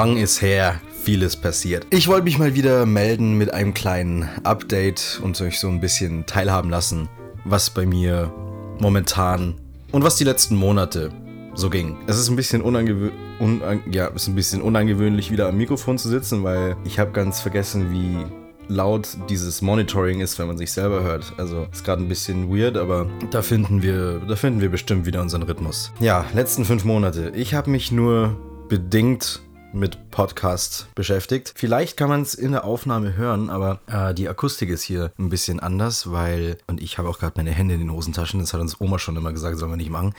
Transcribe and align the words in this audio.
Lang 0.00 0.16
ist 0.16 0.40
her, 0.40 0.80
vieles 1.04 1.36
passiert. 1.36 1.86
Ich 1.90 2.08
wollte 2.08 2.24
mich 2.24 2.38
mal 2.38 2.54
wieder 2.54 2.86
melden 2.86 3.36
mit 3.36 3.52
einem 3.52 3.74
kleinen 3.74 4.26
Update 4.44 5.20
und 5.22 5.38
euch 5.42 5.60
so 5.60 5.68
ein 5.68 5.78
bisschen 5.78 6.24
teilhaben 6.24 6.70
lassen, 6.70 7.10
was 7.44 7.68
bei 7.68 7.84
mir 7.84 8.32
momentan 8.78 9.56
und 9.92 10.02
was 10.02 10.16
die 10.16 10.24
letzten 10.24 10.56
Monate 10.56 11.10
so 11.52 11.68
ging. 11.68 11.98
Es 12.06 12.16
ist 12.16 12.30
ein 12.30 12.36
bisschen 12.36 12.62
unangewöhnlich, 12.62 13.12
unang 13.40 13.82
ja, 13.92 14.06
ist 14.06 14.26
ein 14.26 14.34
bisschen 14.34 14.62
unangewöhnlich, 14.62 15.30
wieder 15.30 15.48
am 15.50 15.58
Mikrofon 15.58 15.98
zu 15.98 16.08
sitzen, 16.08 16.42
weil 16.44 16.78
ich 16.84 16.98
habe 16.98 17.10
ganz 17.10 17.42
vergessen, 17.42 17.92
wie 17.92 18.24
laut 18.72 19.06
dieses 19.28 19.60
Monitoring 19.60 20.22
ist, 20.22 20.38
wenn 20.38 20.46
man 20.46 20.56
sich 20.56 20.72
selber 20.72 21.02
hört. 21.02 21.34
Also 21.36 21.66
ist 21.70 21.84
gerade 21.84 22.02
ein 22.02 22.08
bisschen 22.08 22.48
weird, 22.48 22.78
aber 22.78 23.06
da 23.30 23.42
finden 23.42 23.82
wir, 23.82 24.22
da 24.26 24.34
finden 24.34 24.62
wir 24.62 24.70
bestimmt 24.70 25.04
wieder 25.04 25.20
unseren 25.20 25.42
Rhythmus. 25.42 25.92
Ja, 26.00 26.24
letzten 26.32 26.64
fünf 26.64 26.86
Monate. 26.86 27.32
Ich 27.34 27.52
habe 27.52 27.68
mich 27.68 27.92
nur 27.92 28.34
bedingt 28.70 29.42
mit 29.72 30.10
Podcast 30.10 30.88
beschäftigt. 30.94 31.52
Vielleicht 31.56 31.96
kann 31.96 32.08
man 32.08 32.22
es 32.22 32.34
in 32.34 32.52
der 32.52 32.64
Aufnahme 32.64 33.16
hören, 33.16 33.50
aber 33.50 33.80
äh, 33.86 34.14
die 34.14 34.28
Akustik 34.28 34.70
ist 34.70 34.82
hier 34.82 35.12
ein 35.18 35.28
bisschen 35.28 35.60
anders, 35.60 36.10
weil, 36.10 36.58
und 36.66 36.82
ich 36.82 36.98
habe 36.98 37.08
auch 37.08 37.18
gerade 37.18 37.34
meine 37.36 37.52
Hände 37.52 37.74
in 37.74 37.80
den 37.80 37.92
Hosentaschen, 37.92 38.40
das 38.40 38.52
hat 38.52 38.60
uns 38.60 38.80
Oma 38.80 38.98
schon 38.98 39.16
immer 39.16 39.32
gesagt, 39.32 39.58
sollen 39.58 39.72
wir 39.72 39.76
nicht 39.76 39.90
machen. 39.90 40.14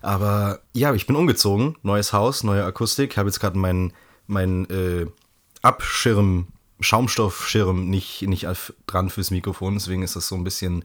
Aber 0.00 0.60
ja, 0.72 0.92
ich 0.94 1.06
bin 1.06 1.16
umgezogen, 1.16 1.76
neues 1.82 2.12
Haus, 2.12 2.44
neue 2.44 2.64
Akustik, 2.64 3.16
habe 3.16 3.28
jetzt 3.28 3.40
gerade 3.40 3.58
meinen 3.58 3.92
mein, 4.26 4.68
äh, 4.70 5.06
Abschirm, 5.62 6.48
Schaumstoffschirm 6.80 7.88
nicht, 7.88 8.22
nicht 8.22 8.46
dran 8.86 9.10
fürs 9.10 9.30
Mikrofon, 9.30 9.74
deswegen 9.74 10.02
ist 10.02 10.16
das 10.16 10.26
so 10.26 10.34
ein 10.34 10.44
bisschen 10.44 10.84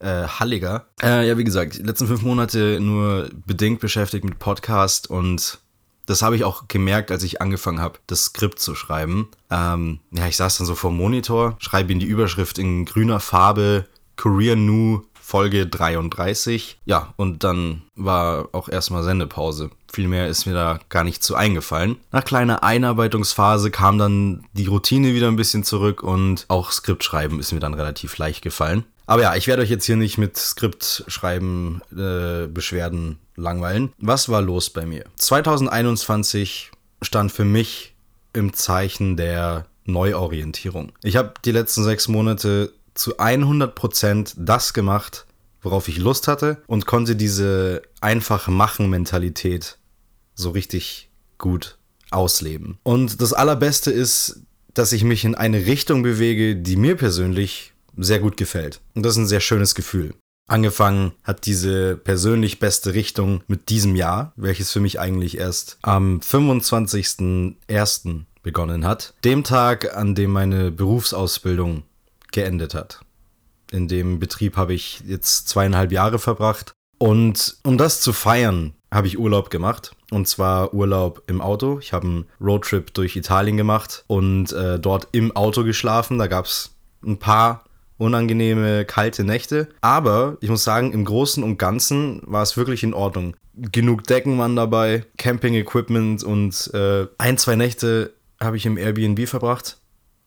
äh, 0.00 0.24
halliger. 0.24 0.86
Äh, 1.02 1.26
ja, 1.26 1.38
wie 1.38 1.44
gesagt, 1.44 1.78
letzten 1.78 2.06
fünf 2.06 2.22
Monate 2.22 2.78
nur 2.80 3.30
bedingt 3.46 3.80
beschäftigt 3.80 4.24
mit 4.24 4.38
Podcast 4.38 5.08
und 5.08 5.58
das 6.08 6.22
habe 6.22 6.36
ich 6.36 6.44
auch 6.44 6.68
gemerkt, 6.68 7.10
als 7.10 7.22
ich 7.22 7.42
angefangen 7.42 7.80
habe, 7.80 7.98
das 8.06 8.24
Skript 8.24 8.58
zu 8.60 8.74
schreiben. 8.74 9.28
Ähm, 9.50 10.00
ja, 10.10 10.26
ich 10.26 10.36
saß 10.36 10.56
dann 10.56 10.66
so 10.66 10.74
vor 10.74 10.90
dem 10.90 10.96
Monitor, 10.96 11.56
schreibe 11.58 11.92
in 11.92 12.00
die 12.00 12.06
Überschrift 12.06 12.58
in 12.58 12.86
grüner 12.86 13.20
Farbe 13.20 13.86
Career 14.16 14.56
New 14.56 15.02
Folge 15.20 15.66
33. 15.66 16.78
Ja, 16.86 17.12
und 17.16 17.44
dann 17.44 17.82
war 17.94 18.48
auch 18.52 18.70
erstmal 18.70 19.02
Sendepause. 19.02 19.70
Viel 19.92 20.08
mehr 20.08 20.28
ist 20.28 20.46
mir 20.46 20.54
da 20.54 20.80
gar 20.88 21.04
nicht 21.04 21.22
zu 21.22 21.34
eingefallen. 21.34 21.96
Nach 22.10 22.24
kleiner 22.24 22.62
Einarbeitungsphase 22.62 23.70
kam 23.70 23.98
dann 23.98 24.46
die 24.54 24.66
Routine 24.66 25.12
wieder 25.12 25.28
ein 25.28 25.36
bisschen 25.36 25.64
zurück 25.64 26.02
und 26.02 26.46
auch 26.48 26.72
Skriptschreiben 26.72 27.38
ist 27.38 27.52
mir 27.52 27.60
dann 27.60 27.74
relativ 27.74 28.16
leicht 28.16 28.40
gefallen. 28.40 28.84
Aber 29.08 29.22
ja, 29.22 29.34
ich 29.36 29.46
werde 29.46 29.62
euch 29.62 29.70
jetzt 29.70 29.86
hier 29.86 29.96
nicht 29.96 30.18
mit 30.18 30.36
Skriptschreiben 30.36 31.80
äh, 31.96 32.46
Beschwerden 32.46 33.18
langweilen. 33.36 33.94
Was 33.98 34.28
war 34.28 34.42
los 34.42 34.68
bei 34.68 34.84
mir? 34.84 35.06
2021 35.16 36.70
stand 37.00 37.32
für 37.32 37.46
mich 37.46 37.94
im 38.34 38.52
Zeichen 38.52 39.16
der 39.16 39.64
Neuorientierung. 39.86 40.92
Ich 41.02 41.16
habe 41.16 41.32
die 41.46 41.52
letzten 41.52 41.84
sechs 41.84 42.06
Monate 42.08 42.74
zu 42.92 43.18
100% 43.18 44.34
das 44.36 44.74
gemacht, 44.74 45.24
worauf 45.62 45.88
ich 45.88 45.96
Lust 45.96 46.28
hatte 46.28 46.62
und 46.66 46.84
konnte 46.84 47.16
diese 47.16 47.80
einfach 48.02 48.46
machen 48.48 48.90
Mentalität 48.90 49.78
so 50.34 50.50
richtig 50.50 51.08
gut 51.38 51.78
ausleben. 52.10 52.76
Und 52.82 53.22
das 53.22 53.32
Allerbeste 53.32 53.90
ist, 53.90 54.42
dass 54.74 54.92
ich 54.92 55.02
mich 55.02 55.24
in 55.24 55.34
eine 55.34 55.64
Richtung 55.64 56.02
bewege, 56.02 56.56
die 56.56 56.76
mir 56.76 56.94
persönlich 56.94 57.72
sehr 57.98 58.20
gut 58.20 58.36
gefällt. 58.36 58.80
Und 58.94 59.04
das 59.04 59.12
ist 59.12 59.18
ein 59.18 59.26
sehr 59.26 59.40
schönes 59.40 59.74
Gefühl. 59.74 60.14
Angefangen 60.48 61.12
hat 61.24 61.44
diese 61.44 61.96
persönlich 61.96 62.58
beste 62.58 62.94
Richtung 62.94 63.42
mit 63.48 63.68
diesem 63.68 63.96
Jahr, 63.96 64.32
welches 64.36 64.72
für 64.72 64.80
mich 64.80 64.98
eigentlich 64.98 65.36
erst 65.36 65.76
am 65.82 66.20
25.01. 66.20 68.22
begonnen 68.42 68.86
hat. 68.86 69.12
Dem 69.24 69.44
Tag, 69.44 69.94
an 69.94 70.14
dem 70.14 70.30
meine 70.30 70.70
Berufsausbildung 70.70 71.82
geendet 72.32 72.74
hat. 72.74 73.00
In 73.70 73.88
dem 73.88 74.18
Betrieb 74.18 74.56
habe 74.56 74.72
ich 74.72 75.02
jetzt 75.06 75.48
zweieinhalb 75.48 75.92
Jahre 75.92 76.18
verbracht. 76.18 76.72
Und 76.96 77.58
um 77.62 77.76
das 77.76 78.00
zu 78.00 78.14
feiern, 78.14 78.72
habe 78.90 79.06
ich 79.06 79.18
Urlaub 79.18 79.50
gemacht. 79.50 79.94
Und 80.10 80.26
zwar 80.26 80.72
Urlaub 80.72 81.22
im 81.26 81.42
Auto. 81.42 81.78
Ich 81.78 81.92
habe 81.92 82.06
einen 82.06 82.24
Roadtrip 82.40 82.94
durch 82.94 83.16
Italien 83.16 83.58
gemacht 83.58 84.04
und 84.06 84.52
äh, 84.52 84.78
dort 84.78 85.08
im 85.12 85.36
Auto 85.36 85.64
geschlafen. 85.64 86.18
Da 86.18 86.26
gab 86.26 86.46
es 86.46 86.70
ein 87.04 87.18
paar 87.18 87.64
unangenehme, 87.98 88.84
kalte 88.84 89.24
Nächte. 89.24 89.68
Aber 89.80 90.38
ich 90.40 90.48
muss 90.48 90.64
sagen, 90.64 90.92
im 90.92 91.04
Großen 91.04 91.42
und 91.42 91.58
Ganzen 91.58 92.22
war 92.24 92.42
es 92.42 92.56
wirklich 92.56 92.82
in 92.82 92.94
Ordnung. 92.94 93.36
Genug 93.54 94.04
Decken 94.04 94.38
waren 94.38 94.56
dabei, 94.56 95.04
Camping-Equipment 95.18 96.22
und 96.22 96.70
äh, 96.74 97.06
ein, 97.18 97.36
zwei 97.38 97.56
Nächte 97.56 98.14
habe 98.40 98.56
ich 98.56 98.66
im 98.66 98.78
Airbnb 98.78 99.28
verbracht. 99.28 99.78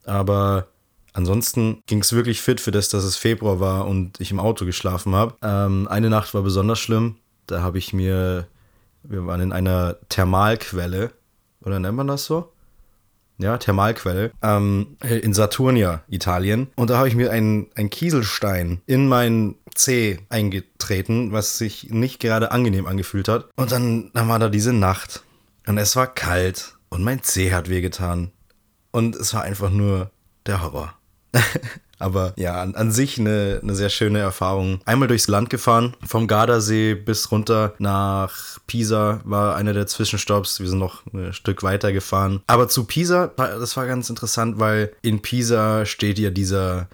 Aber 0.05 0.67
ansonsten 1.13 1.81
ging 1.87 1.99
es 1.99 2.13
wirklich 2.13 2.41
fit 2.41 2.59
für 2.59 2.71
das, 2.71 2.89
dass 2.89 3.03
es 3.03 3.15
Februar 3.15 3.59
war 3.59 3.88
und 3.88 4.19
ich 4.19 4.31
im 4.31 4.39
Auto 4.39 4.65
geschlafen 4.65 5.15
habe. 5.15 5.35
Ähm, 5.41 5.88
eine 5.88 6.09
Nacht 6.09 6.33
war 6.33 6.41
besonders 6.41 6.79
schlimm. 6.79 7.15
Da 7.47 7.61
habe 7.61 7.77
ich 7.77 7.93
mir, 7.93 8.47
wir 9.03 9.25
waren 9.25 9.41
in 9.41 9.53
einer 9.53 9.95
Thermalquelle, 10.09 11.11
oder 11.63 11.79
nennt 11.79 11.95
man 11.95 12.07
das 12.07 12.25
so? 12.25 12.51
Ja, 13.41 13.57
Thermalquelle, 13.57 14.31
ähm, 14.41 14.97
in 15.02 15.34
Saturnia, 15.34 16.03
Italien. 16.09 16.68
Und 16.75 16.90
da 16.90 16.97
habe 16.97 17.07
ich 17.07 17.16
mir 17.16 17.31
einen, 17.31 17.69
Kieselstein 17.90 18.81
in 18.85 19.07
mein 19.07 19.56
Zeh 19.75 20.19
eingetreten, 20.29 21.31
was 21.31 21.57
sich 21.57 21.90
nicht 21.90 22.19
gerade 22.19 22.51
angenehm 22.51 22.88
angefühlt 22.88 23.28
hat. 23.28 23.50
Und 23.56 23.72
dann, 23.72 24.12
dann 24.13 24.28
war 24.30 24.40
da 24.40 24.50
diese 24.50 24.74
Nacht. 24.74 25.24
Und 25.68 25.78
es 25.78 25.96
war 25.96 26.07
kalt. 26.07 26.75
Und 26.90 27.03
mein 27.03 27.24
Zeh 27.24 27.53
hat 27.53 27.69
wehgetan. 27.69 28.31
Und 28.91 29.16
es 29.16 29.34
war 29.34 29.44
einfach 29.44 29.69
nur 29.69 30.12
der 30.46 30.62
Horror. 30.62 30.94
Aber 32.01 32.34
ja, 32.35 32.62
an, 32.62 32.75
an 32.75 32.91
sich 32.91 33.19
eine, 33.19 33.59
eine 33.62 33.75
sehr 33.75 33.89
schöne 33.89 34.19
Erfahrung. 34.19 34.81
Einmal 34.85 35.07
durchs 35.07 35.28
Land 35.28 35.50
gefahren, 35.50 35.95
vom 36.06 36.28
Gardasee 36.28 36.95
bis 36.95 37.31
runter 37.31 37.73
nach 37.78 38.59
Pisa 38.67 39.22
war 39.23 39.56
einer 39.56 39.73
der 39.73 39.88
Zwischenstopps. 39.88 40.59
Wir 40.59 40.67
sind 40.67 40.79
noch 40.79 41.03
ein 41.13 41.34
Stück 41.34 41.63
weiter 41.63 41.94
gefahren. 41.94 42.41
Aber 42.47 42.67
zu 42.67 42.85
Pisa, 42.85 43.28
das 43.28 43.78
war 43.78 43.85
ganz 43.85 44.09
interessant, 44.09 44.59
weil 44.59 44.91
in 45.01 45.22
Pisa 45.22 45.85
steht 45.85 46.17
ja 46.17 46.31
dieser, 46.31 46.88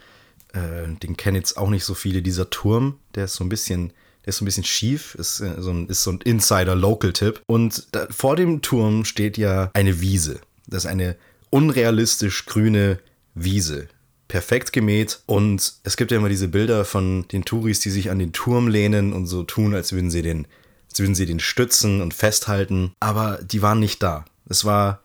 äh, 0.53 0.87
den 1.01 1.15
kennen 1.15 1.37
jetzt 1.37 1.57
auch 1.57 1.69
nicht 1.69 1.85
so 1.85 1.93
viele, 1.93 2.21
dieser 2.21 2.49
Turm, 2.49 2.99
der 3.15 3.25
ist 3.25 3.35
so 3.35 3.43
ein 3.43 3.49
bisschen 3.49 3.93
ist 4.23 4.41
ein 4.41 4.45
bisschen 4.45 4.65
schief, 4.65 5.15
ist 5.15 5.39
äh, 5.39 5.53
so 5.57 5.71
ein, 5.71 5.87
ist 5.87 6.03
so 6.03 6.11
ein 6.11 6.19
Insider-Local-Tipp. 6.19 7.43
Und 7.45 7.87
da, 7.93 8.07
vor 8.09 8.35
dem 8.35 8.61
Turm 8.61 9.05
steht 9.05 9.37
ja 9.37 9.71
eine 9.73 10.01
Wiese. 10.01 10.41
Das 10.67 10.83
ist 10.83 10.89
eine 10.89 11.15
unrealistisch 11.49 12.45
grüne 12.45 12.99
Wiese 13.35 13.87
perfekt 14.27 14.73
gemäht 14.73 15.21
und 15.25 15.73
es 15.83 15.97
gibt 15.97 16.11
ja 16.11 16.17
immer 16.17 16.29
diese 16.29 16.47
Bilder 16.47 16.85
von 16.85 17.27
den 17.29 17.45
Touris, 17.45 17.79
die 17.79 17.89
sich 17.89 18.09
an 18.09 18.19
den 18.19 18.33
Turm 18.33 18.67
lehnen 18.67 19.13
und 19.13 19.27
so 19.27 19.43
tun, 19.43 19.73
als 19.73 19.93
würden 19.93 20.11
sie 20.11 20.21
den, 20.21 20.47
als 20.89 20.99
würden 20.99 21.15
sie 21.15 21.25
den 21.25 21.39
stützen 21.39 22.01
und 22.01 22.13
festhalten, 22.13 22.93
aber 22.99 23.39
die 23.41 23.61
waren 23.61 23.79
nicht 23.79 24.03
da. 24.03 24.25
Es 24.49 24.65
war 24.65 25.01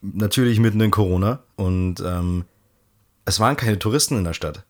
natürlich 0.00 0.58
mitten 0.58 0.80
in 0.80 0.90
Corona 0.90 1.42
und 1.56 2.00
ähm, 2.00 2.44
es 3.24 3.40
waren 3.40 3.56
keine 3.56 3.78
Touristen 3.78 4.16
in 4.16 4.24
der 4.24 4.34
Stadt. 4.34 4.64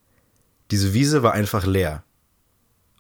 Diese 0.71 0.93
Wiese 0.93 1.23
war 1.23 1.33
einfach 1.33 1.67
leer. 1.67 2.03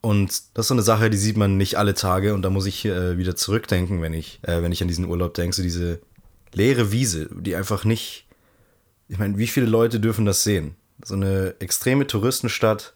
Und 0.02 0.30
das 0.54 0.64
ist 0.64 0.68
so 0.68 0.74
eine 0.74 0.82
Sache, 0.82 1.10
die 1.10 1.18
sieht 1.18 1.36
man 1.36 1.56
nicht 1.56 1.76
alle 1.76 1.94
Tage 1.94 2.32
und 2.32 2.42
da 2.42 2.50
muss 2.50 2.66
ich 2.66 2.86
äh, 2.86 3.18
wieder 3.18 3.36
zurückdenken, 3.36 4.00
wenn 4.00 4.14
ich, 4.14 4.40
äh, 4.42 4.62
wenn 4.62 4.72
ich 4.72 4.80
an 4.80 4.88
diesen 4.88 5.04
Urlaub 5.04 5.34
denke, 5.34 5.54
so 5.54 5.62
diese 5.62 6.00
leere 6.52 6.90
Wiese, 6.90 7.28
die 7.32 7.54
einfach 7.54 7.84
nicht, 7.84 8.26
ich 9.10 9.18
meine, 9.18 9.36
wie 9.36 9.48
viele 9.48 9.66
Leute 9.66 9.98
dürfen 9.98 10.24
das 10.24 10.44
sehen? 10.44 10.76
So 11.04 11.14
eine 11.14 11.56
extreme 11.58 12.06
Touristenstadt, 12.06 12.94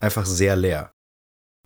einfach 0.00 0.26
sehr 0.26 0.56
leer. 0.56 0.90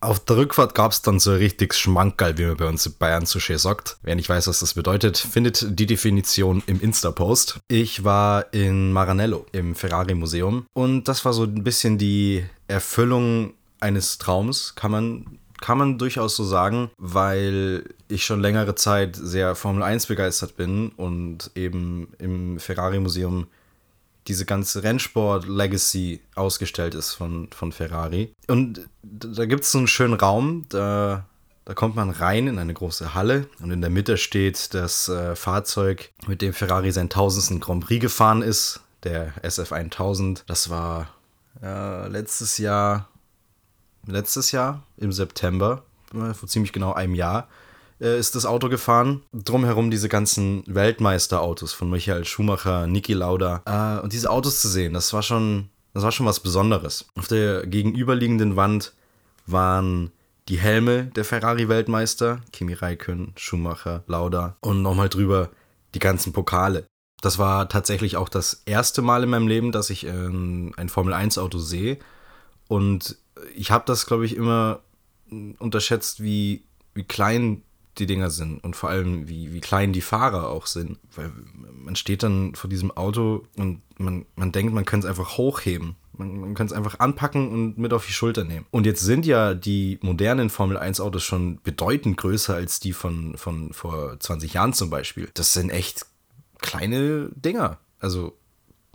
Auf 0.00 0.20
der 0.24 0.36
Rückfahrt 0.36 0.74
gab 0.74 0.92
es 0.92 1.02
dann 1.02 1.18
so 1.18 1.30
ein 1.30 1.38
richtiges 1.38 1.78
Schmankerl, 1.78 2.38
wie 2.38 2.44
man 2.44 2.56
bei 2.56 2.68
uns 2.68 2.86
in 2.86 2.94
Bayern 2.98 3.26
so 3.26 3.40
schön 3.40 3.58
sagt. 3.58 3.96
Wer 4.02 4.14
nicht 4.14 4.28
weiß, 4.28 4.46
was 4.46 4.60
das 4.60 4.74
bedeutet, 4.74 5.16
findet 5.16 5.66
die 5.78 5.86
Definition 5.86 6.62
im 6.66 6.80
Insta-Post. 6.80 7.58
Ich 7.66 8.04
war 8.04 8.52
in 8.52 8.92
Maranello 8.92 9.46
im 9.52 9.74
Ferrari-Museum 9.74 10.66
und 10.74 11.08
das 11.08 11.24
war 11.24 11.32
so 11.32 11.44
ein 11.44 11.64
bisschen 11.64 11.98
die 11.98 12.44
Erfüllung 12.68 13.54
eines 13.80 14.18
Traums, 14.18 14.74
kann 14.76 14.90
man, 14.90 15.38
kann 15.60 15.78
man 15.78 15.98
durchaus 15.98 16.36
so 16.36 16.44
sagen, 16.44 16.90
weil 16.98 17.84
ich 18.08 18.24
schon 18.24 18.40
längere 18.40 18.74
Zeit 18.74 19.16
sehr 19.16 19.54
Formel 19.54 19.82
1 19.82 20.06
begeistert 20.06 20.56
bin 20.56 20.90
und 20.90 21.50
eben 21.54 22.08
im 22.18 22.60
Ferrari-Museum 22.60 23.46
diese 24.28 24.44
ganze 24.44 24.82
Rennsport-Legacy 24.82 26.20
ausgestellt 26.34 26.94
ist 26.94 27.14
von, 27.14 27.48
von 27.50 27.72
Ferrari. 27.72 28.34
Und 28.46 28.88
da 29.02 29.46
gibt 29.46 29.64
es 29.64 29.72
so 29.72 29.78
einen 29.78 29.88
schönen 29.88 30.14
Raum, 30.14 30.66
da, 30.68 31.24
da 31.64 31.74
kommt 31.74 31.96
man 31.96 32.10
rein 32.10 32.46
in 32.46 32.58
eine 32.58 32.74
große 32.74 33.14
Halle 33.14 33.48
und 33.60 33.70
in 33.70 33.80
der 33.80 33.90
Mitte 33.90 34.16
steht 34.16 34.74
das 34.74 35.08
äh, 35.08 35.34
Fahrzeug, 35.34 36.12
mit 36.26 36.42
dem 36.42 36.52
Ferrari 36.52 36.92
sein 36.92 37.08
tausendsten 37.08 37.60
Grand 37.60 37.84
Prix 37.84 38.00
gefahren 38.00 38.42
ist, 38.42 38.80
der 39.02 39.32
SF1000. 39.42 40.42
Das 40.46 40.68
war 40.70 41.08
äh, 41.62 42.06
letztes 42.08 42.58
Jahr, 42.58 43.08
letztes 44.06 44.52
Jahr 44.52 44.82
im 44.96 45.12
September, 45.12 45.84
vor 46.12 46.48
ziemlich 46.48 46.72
genau 46.72 46.92
einem 46.92 47.14
Jahr, 47.14 47.48
äh, 48.00 48.18
ist 48.18 48.34
das 48.34 48.46
Auto 48.46 48.68
gefahren. 48.68 49.22
Drumherum 49.32 49.90
diese 49.90 50.08
ganzen 50.08 50.62
Weltmeisterautos 50.66 51.72
von 51.72 51.90
Michael 51.90 52.24
Schumacher, 52.24 52.86
Niki 52.86 53.12
Lauda. 53.12 53.62
Äh, 53.66 54.02
und 54.02 54.12
diese 54.12 54.30
Autos 54.30 54.60
zu 54.60 54.68
sehen, 54.68 54.94
das 54.94 55.12
war 55.12 55.22
schon, 55.22 55.68
das 55.94 56.02
war 56.02 56.12
schon 56.12 56.26
was 56.26 56.40
Besonderes. 56.40 57.06
Auf 57.16 57.28
der 57.28 57.66
gegenüberliegenden 57.66 58.56
Wand 58.56 58.92
waren 59.46 60.12
die 60.48 60.58
Helme 60.58 61.04
der 61.04 61.24
Ferrari-Weltmeister, 61.24 62.40
Kimi 62.52 62.72
Räikkönen, 62.72 63.32
Schumacher, 63.36 64.02
Lauda 64.06 64.56
und 64.60 64.82
nochmal 64.82 65.08
drüber 65.08 65.50
die 65.94 65.98
ganzen 65.98 66.32
Pokale. 66.32 66.86
Das 67.20 67.38
war 67.38 67.68
tatsächlich 67.68 68.16
auch 68.16 68.28
das 68.28 68.62
erste 68.64 69.02
Mal 69.02 69.24
in 69.24 69.30
meinem 69.30 69.48
Leben, 69.48 69.72
dass 69.72 69.90
ich 69.90 70.06
äh, 70.06 70.10
ein 70.10 70.88
Formel-1-Auto 70.88 71.58
sehe. 71.58 71.98
Und 72.68 73.16
ich 73.54 73.70
habe 73.70 73.84
das, 73.86 74.06
glaube 74.06 74.24
ich, 74.24 74.36
immer 74.36 74.80
unterschätzt, 75.58 76.22
wie, 76.22 76.64
wie 76.94 77.04
klein 77.04 77.62
die 77.98 78.06
Dinger 78.06 78.30
sind 78.30 78.62
und 78.64 78.76
vor 78.76 78.90
allem, 78.90 79.28
wie, 79.28 79.52
wie 79.52 79.60
klein 79.60 79.92
die 79.92 80.00
Fahrer 80.00 80.48
auch 80.48 80.66
sind. 80.66 80.98
Weil 81.14 81.32
man 81.72 81.96
steht 81.96 82.22
dann 82.22 82.54
vor 82.54 82.70
diesem 82.70 82.90
Auto 82.90 83.44
und 83.56 83.82
man, 83.98 84.26
man 84.36 84.52
denkt, 84.52 84.72
man 84.72 84.84
könnte 84.84 85.06
es 85.06 85.10
einfach 85.10 85.36
hochheben. 85.36 85.96
Man, 86.12 86.40
man 86.40 86.54
kann 86.54 86.66
es 86.66 86.72
einfach 86.72 86.98
anpacken 86.98 87.50
und 87.50 87.78
mit 87.78 87.92
auf 87.92 88.06
die 88.06 88.12
Schulter 88.12 88.44
nehmen. 88.44 88.66
Und 88.70 88.86
jetzt 88.86 89.02
sind 89.02 89.26
ja 89.26 89.54
die 89.54 89.98
modernen 90.02 90.50
Formel 90.50 90.76
1 90.76 91.00
Autos 91.00 91.22
schon 91.22 91.60
bedeutend 91.62 92.16
größer 92.16 92.54
als 92.54 92.80
die 92.80 92.92
von, 92.92 93.36
von 93.36 93.72
vor 93.72 94.18
20 94.18 94.54
Jahren 94.54 94.72
zum 94.72 94.90
Beispiel. 94.90 95.30
Das 95.34 95.52
sind 95.52 95.70
echt 95.70 96.06
kleine 96.58 97.30
Dinger. 97.34 97.78
Also, 98.00 98.36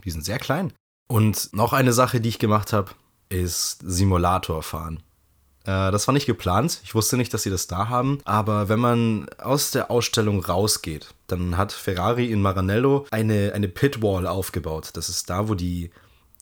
die 0.04 0.10
sind 0.10 0.24
sehr 0.24 0.38
klein. 0.38 0.72
Und 1.08 1.50
noch 1.52 1.72
eine 1.72 1.92
Sache, 1.92 2.20
die 2.20 2.28
ich 2.28 2.38
gemacht 2.38 2.72
habe, 2.72 2.90
ist 3.28 3.80
Simulator 3.84 4.62
fahren. 4.62 5.02
Äh, 5.64 5.90
das 5.90 6.06
war 6.06 6.12
nicht 6.12 6.26
geplant. 6.26 6.80
Ich 6.84 6.94
wusste 6.94 7.16
nicht, 7.16 7.32
dass 7.34 7.42
sie 7.42 7.50
das 7.50 7.66
da 7.66 7.88
haben. 7.88 8.18
Aber 8.24 8.68
wenn 8.68 8.78
man 8.78 9.28
aus 9.38 9.70
der 9.70 9.90
Ausstellung 9.90 10.44
rausgeht, 10.44 11.14
dann 11.26 11.56
hat 11.56 11.72
Ferrari 11.72 12.30
in 12.30 12.42
Maranello 12.42 13.06
eine, 13.10 13.52
eine 13.54 13.68
Pitwall 13.68 14.26
aufgebaut. 14.26 14.90
Das 14.94 15.08
ist 15.08 15.30
da, 15.30 15.48
wo 15.48 15.54
die, 15.54 15.90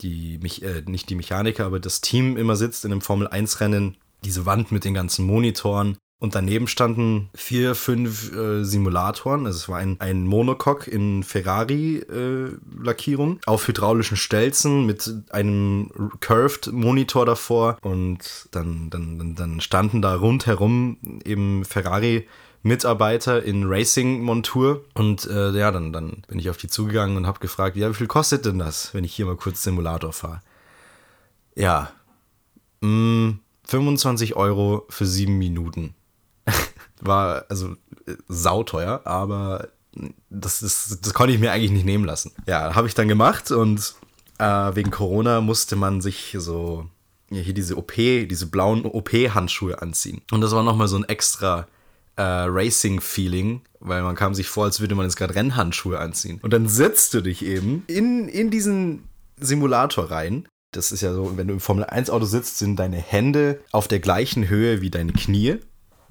die 0.00 0.34
äh, 0.62 0.82
nicht 0.86 1.08
die 1.10 1.14
Mechaniker, 1.14 1.66
aber 1.66 1.80
das 1.80 2.00
Team 2.00 2.36
immer 2.36 2.56
sitzt 2.56 2.84
in 2.84 2.92
einem 2.92 3.00
Formel-1-Rennen. 3.00 3.96
Diese 4.24 4.46
Wand 4.46 4.70
mit 4.70 4.84
den 4.84 4.94
ganzen 4.94 5.26
Monitoren. 5.26 5.96
Und 6.22 6.34
daneben 6.36 6.68
standen 6.68 7.28
vier, 7.34 7.74
fünf 7.74 8.32
äh, 8.32 8.62
Simulatoren. 8.62 9.44
Also 9.44 9.56
es 9.56 9.68
war 9.68 9.78
ein, 9.78 9.96
ein 9.98 10.24
Monocoque 10.24 10.86
in 10.86 11.24
Ferrari-Lackierung 11.24 13.38
äh, 13.38 13.40
auf 13.46 13.66
hydraulischen 13.66 14.16
Stelzen 14.16 14.86
mit 14.86 15.12
einem 15.30 15.90
Curved-Monitor 16.20 17.26
davor. 17.26 17.76
Und 17.82 18.46
dann, 18.52 18.88
dann, 18.88 19.34
dann 19.34 19.60
standen 19.60 20.00
da 20.00 20.14
rundherum 20.14 20.98
eben 21.24 21.64
Ferrari. 21.64 22.28
Mitarbeiter 22.62 23.42
in 23.42 23.64
Racing-Montur. 23.64 24.84
Und 24.94 25.26
äh, 25.26 25.50
ja, 25.50 25.72
dann, 25.72 25.92
dann 25.92 26.22
bin 26.28 26.38
ich 26.38 26.50
auf 26.50 26.56
die 26.56 26.68
zugegangen 26.68 27.16
und 27.16 27.26
habe 27.26 27.40
gefragt, 27.40 27.76
ja, 27.76 27.90
wie 27.90 27.94
viel 27.94 28.06
kostet 28.06 28.46
denn 28.46 28.60
das, 28.60 28.94
wenn 28.94 29.02
ich 29.02 29.12
hier 29.12 29.26
mal 29.26 29.34
kurz 29.34 29.64
Simulator 29.64 30.12
fahre? 30.12 30.40
Ja, 31.56 31.90
mh, 32.80 32.88
mm, 32.88 33.40
25 33.64 34.36
Euro 34.36 34.86
für 34.88 35.06
sieben 35.06 35.38
Minuten. 35.38 35.96
War 37.04 37.44
also 37.48 37.76
sauteuer, 38.28 39.00
aber 39.04 39.68
das, 40.30 40.62
ist, 40.62 41.04
das 41.04 41.14
konnte 41.14 41.34
ich 41.34 41.40
mir 41.40 41.52
eigentlich 41.52 41.70
nicht 41.70 41.84
nehmen 41.84 42.04
lassen. 42.04 42.32
Ja, 42.46 42.74
habe 42.74 42.86
ich 42.86 42.94
dann 42.94 43.08
gemacht 43.08 43.50
und 43.50 43.94
äh, 44.38 44.44
wegen 44.44 44.90
Corona 44.90 45.40
musste 45.40 45.76
man 45.76 46.00
sich 46.00 46.36
so 46.38 46.88
hier 47.30 47.54
diese 47.54 47.76
OP, 47.76 47.94
diese 47.96 48.46
blauen 48.46 48.84
OP-Handschuhe 48.84 49.80
anziehen. 49.80 50.22
Und 50.30 50.40
das 50.42 50.52
war 50.52 50.62
nochmal 50.62 50.88
so 50.88 50.96
ein 50.96 51.04
extra 51.04 51.66
äh, 52.16 52.22
Racing-Feeling, 52.22 53.62
weil 53.80 54.02
man 54.02 54.16
kam 54.16 54.34
sich 54.34 54.48
vor, 54.48 54.64
als 54.64 54.80
würde 54.80 54.94
man 54.94 55.06
jetzt 55.06 55.16
gerade 55.16 55.34
Rennhandschuhe 55.34 55.98
anziehen. 55.98 56.40
Und 56.42 56.52
dann 56.52 56.68
setzt 56.68 57.14
du 57.14 57.20
dich 57.20 57.44
eben 57.44 57.84
in, 57.86 58.28
in 58.28 58.50
diesen 58.50 59.08
Simulator 59.38 60.10
rein. 60.10 60.46
Das 60.72 60.92
ist 60.92 61.00
ja 61.00 61.12
so, 61.12 61.36
wenn 61.36 61.48
du 61.48 61.54
im 61.54 61.60
Formel-1-Auto 61.60 62.24
sitzt, 62.24 62.58
sind 62.58 62.76
deine 62.76 62.96
Hände 62.96 63.60
auf 63.72 63.88
der 63.88 64.00
gleichen 64.00 64.48
Höhe 64.48 64.80
wie 64.80 64.90
deine 64.90 65.12
Knie 65.12 65.58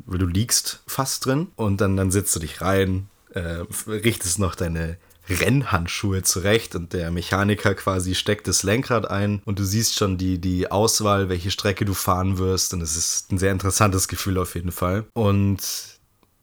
weil 0.06 0.20
du 0.20 0.28
liegst 0.28 0.84
fast 0.88 1.26
drin 1.26 1.48
und 1.56 1.82
dann, 1.82 1.98
dann 1.98 2.12
sitzt 2.12 2.36
du 2.36 2.40
dich 2.40 2.62
rein, 2.62 3.08
äh, 3.34 3.64
richtest 3.88 4.40
noch 4.40 4.56
deine 4.56 4.98
Rennhandschuhe 5.30 6.24
zurecht 6.24 6.76
und 6.76 6.94
der 6.94 7.12
Mechaniker 7.12 7.76
quasi 7.76 8.16
steckt 8.16 8.48
das 8.48 8.64
Lenkrad 8.64 9.10
ein 9.10 9.42
und 9.46 9.60
du 9.60 9.64
siehst 9.64 9.96
schon 9.96 10.18
die, 10.18 10.40
die 10.40 10.72
Auswahl, 10.72 11.30
welche 11.30 11.52
Strecke 11.52 11.86
du 11.86 11.94
fahren 11.94 12.38
wirst 12.38 12.74
und 12.74 12.82
es 12.82 12.98
ist 12.98 13.32
ein 13.32 13.38
sehr 13.38 13.52
interessantes 13.52 14.08
Gefühl 14.08 14.38
auf 14.38 14.56
jeden 14.56 14.72
Fall. 14.72 15.06
Und 15.14 15.60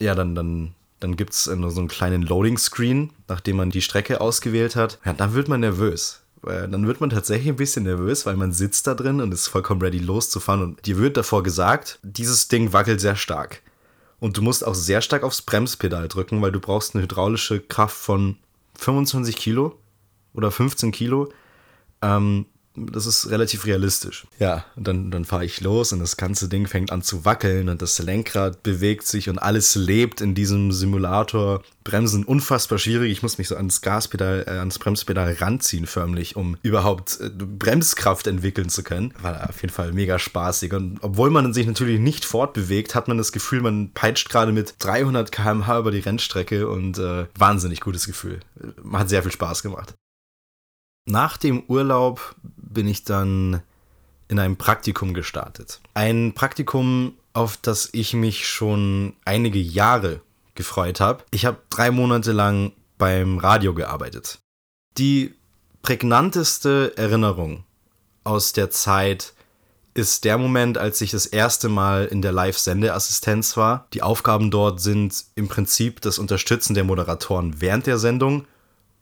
ja, 0.00 0.14
dann, 0.14 0.34
dann, 0.34 0.75
dann 1.00 1.16
gibt 1.16 1.32
es 1.32 1.44
so 1.44 1.50
einen 1.52 1.88
kleinen 1.88 2.22
Loading-Screen, 2.22 3.11
nachdem 3.26 3.56
man 3.56 3.70
die 3.70 3.82
Strecke 3.82 4.20
ausgewählt 4.20 4.76
hat. 4.76 4.99
Ja, 5.04 5.12
dann 5.12 5.34
wird 5.34 5.49
man 5.49 5.61
nervös 5.61 6.22
weil 6.49 6.67
dann 6.67 6.87
wird 6.87 7.00
man 7.00 7.11
tatsächlich 7.11 7.49
ein 7.49 7.56
bisschen 7.56 7.85
nervös, 7.85 8.25
weil 8.25 8.37
man 8.37 8.53
sitzt 8.53 8.87
da 8.87 8.95
drin 8.95 9.21
und 9.21 9.33
ist 9.33 9.49
vollkommen 9.49 9.83
ready 9.83 9.99
loszufahren 9.99 10.62
und 10.62 10.87
dir 10.87 10.97
wird 10.97 11.19
davor 11.19 11.43
gesagt, 11.43 11.99
dieses 12.03 12.49
Ding 12.49 12.73
wackelt 12.73 13.00
sehr 13.03 13.17
stark. 13.17 13.61
Und 14.19 14.39
du 14.39 14.43
musst 14.43 14.67
auch 14.67 14.75
sehr 14.75 15.03
stark 15.03 15.25
aufs 15.25 15.43
Bremspedal 15.43 16.09
drücken, 16.09 16.41
weil 16.41 16.50
du 16.50 16.59
brauchst 16.59 16.95
eine 16.95 17.05
hydraulische 17.05 17.61
Kraft 17.61 17.97
von 17.97 18.37
25 18.79 19.37
Kilo 19.37 19.79
oder 20.33 20.50
15 20.50 20.91
Kilo. 20.91 21.31
Ähm, 22.00 22.47
das 22.86 23.06
ist 23.06 23.30
relativ 23.30 23.66
realistisch. 23.66 24.26
Ja, 24.38 24.64
und 24.76 24.86
dann, 24.86 25.10
dann 25.10 25.25
fahre 25.25 25.44
ich 25.44 25.60
los 25.60 25.92
und 25.92 26.00
das 26.00 26.16
ganze 26.16 26.48
Ding 26.48 26.66
fängt 26.66 26.92
an 26.92 27.02
zu 27.02 27.25
wackeln 27.25 27.69
und 27.69 27.82
das 27.82 27.98
Lenkrad 27.98 28.62
bewegt 28.62 29.06
sich 29.06 29.28
und 29.28 29.38
alles 29.38 29.75
lebt 29.75 30.20
in 30.20 30.34
diesem 30.34 30.72
Simulator. 30.72 31.62
Bremsen 31.84 32.25
unfassbar 32.25 32.78
schwierig. 32.78 33.10
Ich 33.10 33.22
muss 33.22 33.38
mich 33.38 33.48
so 33.48 33.56
ans 33.56 33.80
Gaspedal, 33.80 34.44
äh, 34.46 34.50
ans 34.58 34.78
Bremspedal 34.78 35.32
ranziehen 35.40 35.86
förmlich, 35.86 36.36
um 36.36 36.56
überhaupt 36.62 37.19
äh, 37.20 37.30
Bremskraft 37.30 38.26
entwickeln 38.26 38.69
zu 38.69 38.82
können. 38.82 39.14
War 39.22 39.48
auf 39.48 39.62
jeden 39.62 39.72
Fall 39.72 39.92
mega 39.92 40.19
spaßig. 40.19 40.75
Und 40.75 40.98
obwohl 41.00 41.30
man 41.30 41.54
sich 41.54 41.66
natürlich 41.66 41.98
nicht 41.98 42.26
fortbewegt, 42.26 42.94
hat 42.94 43.08
man 43.08 43.16
das 43.16 43.32
Gefühl, 43.32 43.62
man 43.62 43.90
peitscht 43.92 44.28
gerade 44.28 44.52
mit 44.52 44.75
300 44.80 45.32
km/h 45.32 45.78
über 45.78 45.90
die 45.90 46.00
Rennstrecke 46.00 46.69
und 46.69 46.98
äh, 46.98 47.26
wahnsinnig 47.38 47.80
gutes 47.80 48.06
Gefühl. 48.06 48.40
Hat 48.92 49.08
sehr 49.08 49.22
viel 49.22 49.32
Spaß 49.32 49.62
gemacht. 49.62 49.94
Nach 51.09 51.38
dem 51.38 51.62
Urlaub 51.69 52.35
bin 52.57 52.87
ich 52.87 53.03
dann 53.03 53.62
in 54.29 54.38
einem 54.38 54.59
Praktikum 54.59 55.15
gestartet. 55.15 55.81
Ein 55.95 56.35
Praktikum, 56.35 57.15
auf 57.33 57.57
das 57.57 57.88
ich 57.93 58.12
mich 58.12 58.47
schon 58.47 59.15
einige 59.25 59.59
Jahre 59.59 60.21
gefreut 60.55 61.00
habe. 61.00 61.25
Ich 61.31 61.47
habe 61.47 61.62
drei 61.71 61.91
Monate 61.91 62.33
lang 62.33 62.73
beim 62.99 63.38
Radio 63.38 63.73
gearbeitet. 63.73 64.38
Die 64.99 65.35
prägnanteste 65.81 66.93
Erinnerung 66.97 67.65
aus 68.25 68.53
der 68.53 68.71
Zeit 68.71 69.33
ist 69.95 70.25
der 70.25 70.37
Moment, 70.37 70.77
als 70.77 71.00
ich 71.00 71.12
das 71.12 71.25
erste 71.25 71.71
Mal 71.71 72.05
in 72.05 72.21
der 72.21 72.33
Live-Sendeassistenz 72.33 73.57
war. 73.57 73.87
Die 73.95 74.03
Aufgaben 74.03 74.50
dort 74.50 74.83
sind 74.83 75.25
im 75.37 75.49
Prinzip 75.49 76.03
das 76.03 76.19
Unterstützen 76.19 76.75
der 76.75 76.85
Moderatoren 76.85 77.62
während 77.62 77.87
der 77.87 77.97
Sendung 77.99 78.47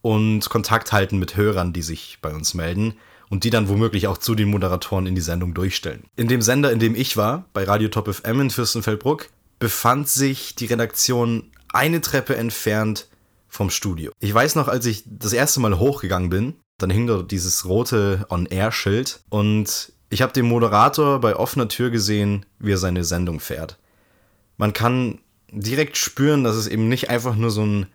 und 0.06 0.48
Kontakt 0.50 0.92
halten 0.92 1.18
mit 1.18 1.36
Hörern, 1.36 1.72
die 1.72 1.82
sich 1.82 2.18
bei 2.22 2.32
uns 2.32 2.54
melden 2.54 2.94
und 3.28 3.42
die 3.42 3.50
dann 3.50 3.68
womöglich 3.68 4.06
auch 4.06 4.18
zu 4.18 4.36
den 4.36 4.48
Moderatoren 4.48 5.04
in 5.04 5.16
die 5.16 5.20
Sendung 5.20 5.52
durchstellen. 5.52 6.04
In 6.14 6.28
dem 6.28 6.42
Sender, 6.42 6.70
in 6.70 6.78
dem 6.78 6.94
ich 6.94 7.16
war, 7.16 7.46
bei 7.52 7.64
Radio 7.64 7.88
Top 7.88 8.14
FM 8.14 8.42
in 8.42 8.50
Fürstenfeldbruck, 8.50 9.30
befand 9.58 10.08
sich 10.08 10.54
die 10.54 10.66
Redaktion 10.66 11.50
eine 11.72 12.00
Treppe 12.00 12.36
entfernt 12.36 13.08
vom 13.48 13.68
Studio. 13.68 14.12
Ich 14.20 14.32
weiß 14.32 14.54
noch, 14.54 14.68
als 14.68 14.86
ich 14.86 15.02
das 15.06 15.32
erste 15.32 15.58
Mal 15.58 15.76
hochgegangen 15.80 16.30
bin, 16.30 16.54
dann 16.78 16.90
hing 16.90 17.08
dort 17.08 17.32
dieses 17.32 17.64
rote 17.64 18.26
On-Air-Schild 18.30 19.24
und 19.28 19.92
ich 20.08 20.22
habe 20.22 20.32
den 20.32 20.46
Moderator 20.46 21.20
bei 21.20 21.34
offener 21.34 21.66
Tür 21.66 21.90
gesehen, 21.90 22.46
wie 22.60 22.70
er 22.70 22.78
seine 22.78 23.02
Sendung 23.02 23.40
fährt. 23.40 23.76
Man 24.56 24.72
kann 24.72 25.18
direkt 25.50 25.96
spüren, 25.96 26.44
dass 26.44 26.54
es 26.54 26.68
eben 26.68 26.88
nicht 26.88 27.10
einfach 27.10 27.34
nur 27.34 27.50
so 27.50 27.66
ein 27.66 27.86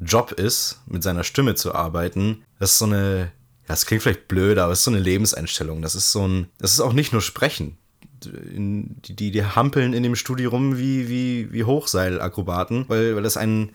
Job 0.00 0.32
ist, 0.32 0.80
mit 0.86 1.02
seiner 1.02 1.24
Stimme 1.24 1.54
zu 1.54 1.74
arbeiten, 1.74 2.42
das 2.58 2.72
ist 2.72 2.78
so 2.78 2.86
eine, 2.86 3.32
ja, 3.62 3.68
das 3.68 3.86
klingt 3.86 4.02
vielleicht 4.02 4.28
blöd, 4.28 4.58
aber 4.58 4.72
es 4.72 4.80
ist 4.80 4.84
so 4.84 4.90
eine 4.90 5.00
Lebenseinstellung. 5.00 5.82
Das 5.82 5.94
ist 5.94 6.12
so 6.12 6.26
ein, 6.26 6.48
das 6.58 6.72
ist 6.72 6.80
auch 6.80 6.92
nicht 6.92 7.12
nur 7.12 7.22
Sprechen. 7.22 7.76
Die, 8.22 9.14
die, 9.14 9.30
die 9.30 9.44
hampeln 9.44 9.94
in 9.94 10.02
dem 10.02 10.16
Studio 10.16 10.50
rum 10.50 10.76
wie, 10.76 11.08
wie, 11.08 11.52
wie 11.52 11.64
Hochseilakrobaten, 11.64 12.86
weil, 12.88 13.16
weil 13.16 13.22
das 13.22 13.36
ein, 13.36 13.72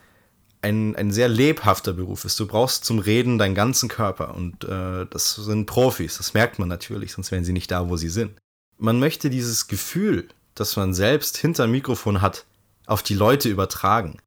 ein, 0.61 0.95
ein 0.95 1.11
sehr 1.11 1.29
lebhafter 1.29 1.93
Beruf 1.93 2.25
ist. 2.25 2.39
Du 2.39 2.47
brauchst 2.47 2.85
zum 2.85 2.99
Reden 2.99 3.37
deinen 3.37 3.55
ganzen 3.55 3.89
Körper 3.89 4.35
und 4.35 4.63
äh, 4.63 5.05
das 5.09 5.35
sind 5.35 5.65
Profis, 5.65 6.17
das 6.17 6.33
merkt 6.33 6.59
man 6.59 6.67
natürlich, 6.67 7.13
sonst 7.13 7.31
wären 7.31 7.45
sie 7.45 7.53
nicht 7.53 7.71
da, 7.71 7.89
wo 7.89 7.97
sie 7.97 8.09
sind. 8.09 8.39
Man 8.77 8.99
möchte 8.99 9.29
dieses 9.29 9.67
Gefühl, 9.67 10.27
das 10.53 10.75
man 10.75 10.93
selbst 10.93 11.37
hinter 11.37 11.67
Mikrofon 11.67 12.21
hat, 12.21 12.45
auf 12.85 13.03
die 13.03 13.13
Leute 13.13 13.49
übertragen. 13.49 14.17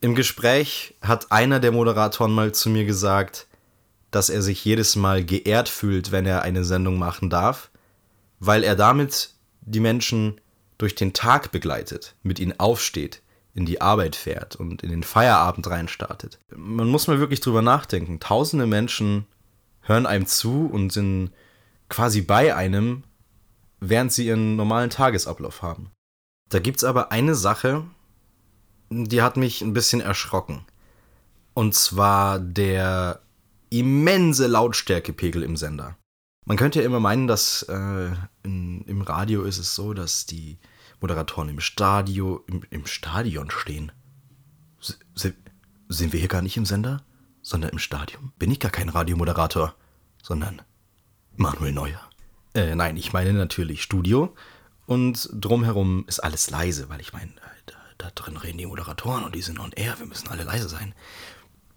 Im 0.00 0.14
Gespräch 0.14 0.94
hat 1.02 1.30
einer 1.30 1.60
der 1.60 1.72
Moderatoren 1.72 2.32
mal 2.32 2.52
zu 2.52 2.70
mir 2.70 2.86
gesagt, 2.86 3.46
dass 4.10 4.30
er 4.30 4.40
sich 4.40 4.64
jedes 4.64 4.96
Mal 4.96 5.24
geehrt 5.24 5.68
fühlt, 5.68 6.10
wenn 6.10 6.24
er 6.24 6.42
eine 6.42 6.64
Sendung 6.64 6.98
machen 6.98 7.28
darf, 7.28 7.70
weil 8.38 8.64
er 8.64 8.76
damit 8.76 9.34
die 9.60 9.80
Menschen 9.80 10.40
durch 10.78 10.94
den 10.94 11.12
Tag 11.12 11.52
begleitet, 11.52 12.14
mit 12.22 12.38
ihnen 12.38 12.58
aufsteht, 12.58 13.20
in 13.52 13.66
die 13.66 13.82
Arbeit 13.82 14.16
fährt 14.16 14.56
und 14.56 14.82
in 14.82 14.88
den 14.88 15.02
Feierabend 15.02 15.68
reinstartet. 15.68 16.38
Man 16.56 16.88
muss 16.88 17.06
mal 17.06 17.20
wirklich 17.20 17.40
drüber 17.40 17.60
nachdenken. 17.60 18.20
Tausende 18.20 18.66
Menschen 18.66 19.26
hören 19.82 20.06
einem 20.06 20.26
zu 20.26 20.66
und 20.72 20.92
sind 20.92 21.30
quasi 21.90 22.22
bei 22.22 22.54
einem, 22.54 23.04
während 23.80 24.12
sie 24.12 24.26
ihren 24.26 24.56
normalen 24.56 24.88
Tagesablauf 24.88 25.60
haben. 25.60 25.90
Da 26.48 26.58
gibt 26.58 26.78
es 26.78 26.84
aber 26.84 27.12
eine 27.12 27.34
Sache, 27.34 27.84
die 28.90 29.22
hat 29.22 29.36
mich 29.36 29.62
ein 29.62 29.72
bisschen 29.72 30.00
erschrocken. 30.00 30.66
Und 31.54 31.74
zwar 31.74 32.38
der 32.38 33.20
immense 33.70 34.46
Lautstärkepegel 34.46 35.42
im 35.42 35.56
Sender. 35.56 35.96
Man 36.44 36.56
könnte 36.56 36.80
ja 36.80 36.84
immer 36.84 37.00
meinen, 37.00 37.26
dass 37.26 37.62
äh, 37.62 38.10
in, 38.42 38.82
im 38.82 39.02
Radio 39.02 39.42
ist 39.44 39.58
es 39.58 39.74
so, 39.74 39.94
dass 39.94 40.26
die 40.26 40.58
Moderatoren 41.00 41.48
im 41.48 41.60
Stadio, 41.60 42.44
im, 42.46 42.62
im 42.70 42.86
Stadion 42.86 43.50
stehen. 43.50 43.92
S 44.80 44.98
sind 45.88 46.12
wir 46.12 46.20
hier 46.20 46.28
gar 46.28 46.42
nicht 46.42 46.56
im 46.56 46.66
Sender, 46.66 47.02
sondern 47.42 47.70
im 47.70 47.78
Stadion? 47.78 48.32
Bin 48.38 48.50
ich 48.50 48.60
gar 48.60 48.70
kein 48.70 48.88
Radiomoderator, 48.88 49.74
sondern 50.22 50.62
Manuel 51.36 51.72
Neuer. 51.72 52.00
Äh, 52.54 52.74
nein, 52.74 52.96
ich 52.96 53.12
meine 53.12 53.32
natürlich 53.32 53.82
Studio. 53.82 54.34
Und 54.86 55.28
drumherum 55.32 56.04
ist 56.06 56.20
alles 56.20 56.50
leise, 56.50 56.88
weil 56.88 57.00
ich 57.00 57.12
meine, 57.12 57.32
da, 57.66 57.74
da 58.00 58.10
drin 58.14 58.36
reden 58.36 58.58
die 58.58 58.66
Moderatoren 58.66 59.24
und 59.24 59.34
die 59.34 59.42
sind 59.42 59.58
on 59.58 59.72
air, 59.72 59.94
wir 59.98 60.06
müssen 60.06 60.28
alle 60.28 60.44
leise 60.44 60.68
sein. 60.68 60.94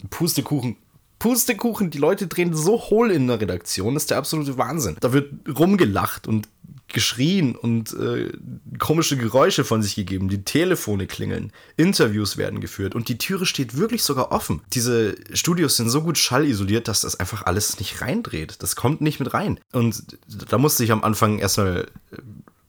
Pustekuchen, 0.10 0.78
Pustekuchen, 1.20 1.90
die 1.90 2.00
Leute 2.00 2.28
drehen 2.28 2.54
so 2.54 2.80
hohl 2.80 3.12
in 3.12 3.28
der 3.28 3.40
Redaktion, 3.40 3.94
das 3.94 4.04
ist 4.04 4.12
der 4.12 4.18
absolute 4.18 4.58
Wahnsinn. 4.58 4.98
Da 5.00 5.14
wird 5.14 5.32
rumgelacht 5.58 6.28
und 6.28 6.48
geschrien 6.88 7.56
und 7.56 7.94
äh, 7.94 8.32
komische 8.78 9.18
Geräusche 9.18 9.64
von 9.64 9.82
sich 9.82 9.96
gegeben, 9.96 10.30
die 10.30 10.44
Telefone 10.44 11.08
klingeln, 11.08 11.52
Interviews 11.76 12.38
werden 12.38 12.62
geführt 12.62 12.94
und 12.94 13.10
die 13.10 13.18
Türe 13.18 13.46
steht 13.46 13.78
wirklich 13.78 14.04
sogar 14.04 14.32
offen. 14.32 14.62
Diese 14.74 15.16
Studios 15.34 15.76
sind 15.76 15.90
so 15.90 16.02
gut 16.02 16.18
schallisoliert, 16.18 16.88
dass 16.88 17.02
das 17.02 17.20
einfach 17.20 17.46
alles 17.46 17.80
nicht 17.80 18.02
reindreht. 18.02 18.62
Das 18.62 18.76
kommt 18.76 19.02
nicht 19.02 19.20
mit 19.20 19.34
rein. 19.34 19.60
Und 19.72 20.04
da 20.28 20.58
musste 20.58 20.84
ich 20.84 20.92
am 20.92 21.04
Anfang 21.04 21.40
erstmal 21.40 21.88
äh, 22.12 22.18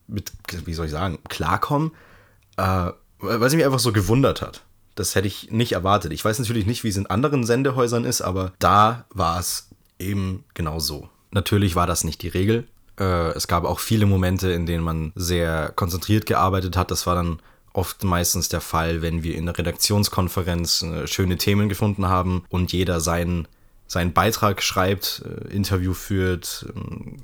mit, 0.07 0.33
wie 0.65 0.75
soll 0.75 0.87
ich 0.87 0.93
sagen, 0.93 1.19
klarkommen, 1.29 1.93
äh, 2.57 2.91
weil 3.19 3.51
sie 3.51 3.57
mich 3.57 3.67
einfach 3.67 3.79
so 3.79 3.93
gewundert 3.93 4.43
hat. 4.43 4.63
Das 4.95 5.15
hätte 5.15 5.27
ich 5.27 5.51
nicht 5.51 5.73
erwartet. 5.73 6.13
Ich 6.13 6.25
weiß 6.25 6.39
natürlich 6.39 6.67
nicht, 6.67 6.85
wie 6.85 6.89
es 6.89 6.97
in 6.97 7.07
anderen 7.07 7.45
Sendehäusern 7.45 8.05
ist, 8.05 8.21
aber 8.21 8.53
da 8.59 9.07
war 9.11 9.41
es 9.41 9.71
eben 9.99 10.45
genau 10.55 10.79
so. 10.79 11.09
Natürlich 11.33 11.75
war 11.75 11.87
das 11.87 12.05
nicht 12.05 12.23
die 12.23 12.29
Regel. 12.29 12.67
Äh, 12.99 13.31
es 13.31 13.49
gab 13.49 13.65
auch 13.65 13.81
viele 13.81 14.07
Momente, 14.07 14.53
in 14.53 14.67
denen 14.67 14.85
man 14.85 15.13
sehr 15.17 15.73
konzentriert 15.75 16.27
gearbeitet 16.27 16.77
hat. 16.77 16.91
Das 16.91 17.07
war 17.07 17.17
dann 17.17 17.41
oft 17.73 18.05
meistens 18.05 18.49
der 18.49 18.61
Fall, 18.61 19.03
wenn 19.03 19.23
wir 19.23 19.35
in 19.35 19.47
der 19.47 19.59
Redaktionskonferenz 19.59 20.83
äh, 20.83 21.07
schöne 21.07 21.37
Themen 21.37 21.69
gefunden 21.69 22.07
haben 22.07 22.45
und 22.49 22.73
jeder 22.73 23.01
seinen, 23.01 23.49
seinen 23.89 24.13
Beitrag 24.13 24.63
schreibt, 24.63 25.25
äh, 25.25 25.53
Interview 25.53 25.93
führt 25.93 26.67
ähm, 26.75 27.17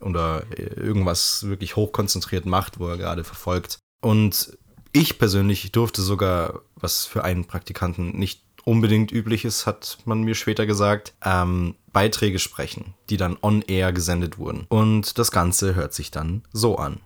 oder 0.00 0.44
irgendwas 0.76 1.46
wirklich 1.48 1.76
hochkonzentriert 1.76 2.44
macht, 2.44 2.78
wo 2.78 2.88
er 2.88 2.98
gerade 2.98 3.24
verfolgt. 3.24 3.78
Und 4.02 4.58
ich 4.94 5.18
persönlich 5.18 5.72
durfte 5.72 6.00
sogar, 6.00 6.62
was 6.76 7.04
für 7.04 7.24
einen 7.24 7.44
Praktikanten 7.44 8.16
nicht 8.16 8.42
unbedingt 8.64 9.12
üblich 9.12 9.44
ist, 9.44 9.66
hat 9.66 9.98
man 10.06 10.22
mir 10.22 10.34
später 10.34 10.66
gesagt, 10.66 11.12
ähm, 11.22 11.74
Beiträge 11.92 12.38
sprechen, 12.38 12.94
die 13.10 13.16
dann 13.16 13.36
on-air 13.42 13.92
gesendet 13.92 14.38
wurden. 14.38 14.66
Und 14.68 15.18
das 15.18 15.30
Ganze 15.30 15.74
hört 15.74 15.92
sich 15.92 16.10
dann 16.10 16.42
so 16.52 16.76
an. 16.76 17.00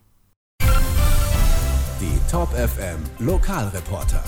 Die 2.00 2.30
Top 2.30 2.50
FM 2.50 3.02
Lokalreporter. 3.18 4.22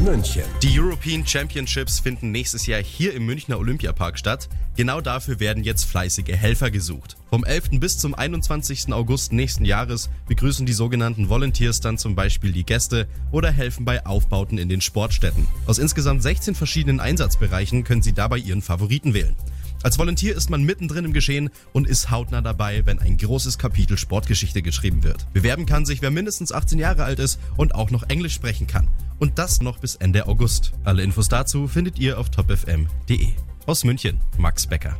München. 0.00 0.44
Die 0.62 0.78
European 0.78 1.26
Championships 1.26 2.00
finden 2.00 2.30
nächstes 2.30 2.66
Jahr 2.66 2.82
hier 2.82 3.12
im 3.12 3.26
Münchner 3.26 3.58
Olympiapark 3.58 4.18
statt. 4.18 4.48
Genau 4.76 5.00
dafür 5.00 5.38
werden 5.38 5.64
jetzt 5.64 5.84
fleißige 5.84 6.34
Helfer 6.34 6.70
gesucht. 6.70 7.16
Vom 7.32 7.44
11. 7.44 7.80
bis 7.80 7.96
zum 7.96 8.14
21. 8.14 8.92
August 8.92 9.32
nächsten 9.32 9.64
Jahres 9.64 10.10
begrüßen 10.28 10.66
die 10.66 10.74
sogenannten 10.74 11.30
Volunteers 11.30 11.80
dann 11.80 11.96
zum 11.96 12.14
Beispiel 12.14 12.52
die 12.52 12.66
Gäste 12.66 13.08
oder 13.30 13.50
helfen 13.50 13.86
bei 13.86 14.04
Aufbauten 14.04 14.58
in 14.58 14.68
den 14.68 14.82
Sportstätten. 14.82 15.46
Aus 15.64 15.78
insgesamt 15.78 16.22
16 16.22 16.54
verschiedenen 16.54 17.00
Einsatzbereichen 17.00 17.84
können 17.84 18.02
sie 18.02 18.12
dabei 18.12 18.36
ihren 18.36 18.60
Favoriten 18.60 19.14
wählen. 19.14 19.34
Als 19.82 19.98
Volontier 19.98 20.36
ist 20.36 20.50
man 20.50 20.62
mittendrin 20.62 21.06
im 21.06 21.14
Geschehen 21.14 21.48
und 21.72 21.88
ist 21.88 22.10
hautnah 22.10 22.42
dabei, 22.42 22.84
wenn 22.84 22.98
ein 22.98 23.16
großes 23.16 23.56
Kapitel 23.56 23.96
Sportgeschichte 23.96 24.60
geschrieben 24.60 25.02
wird. 25.02 25.26
Bewerben 25.32 25.64
kann 25.64 25.86
sich, 25.86 26.02
wer 26.02 26.10
mindestens 26.10 26.52
18 26.52 26.78
Jahre 26.78 27.04
alt 27.04 27.18
ist 27.18 27.40
und 27.56 27.74
auch 27.74 27.90
noch 27.90 28.02
Englisch 28.10 28.34
sprechen 28.34 28.66
kann. 28.66 28.88
Und 29.18 29.38
das 29.38 29.62
noch 29.62 29.78
bis 29.78 29.94
Ende 29.94 30.26
August. 30.26 30.74
Alle 30.84 31.02
Infos 31.02 31.28
dazu 31.28 31.66
findet 31.66 31.98
ihr 31.98 32.18
auf 32.18 32.28
topfm.de. 32.28 33.28
Aus 33.64 33.84
München, 33.84 34.20
Max 34.36 34.66
Becker. 34.66 34.98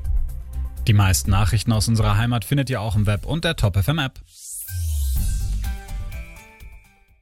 Die 0.88 0.94
meisten 0.94 1.30
Nachrichten 1.30 1.72
aus 1.72 1.86
unserer 1.86 2.16
Heimat 2.16 2.44
findet 2.44 2.68
ihr 2.68 2.80
auch 2.80 2.96
im 2.96 3.06
Web 3.06 3.24
und 3.24 3.44
der 3.44 3.54
Top 3.54 3.76
FM 3.76 4.00
App. 4.00 4.18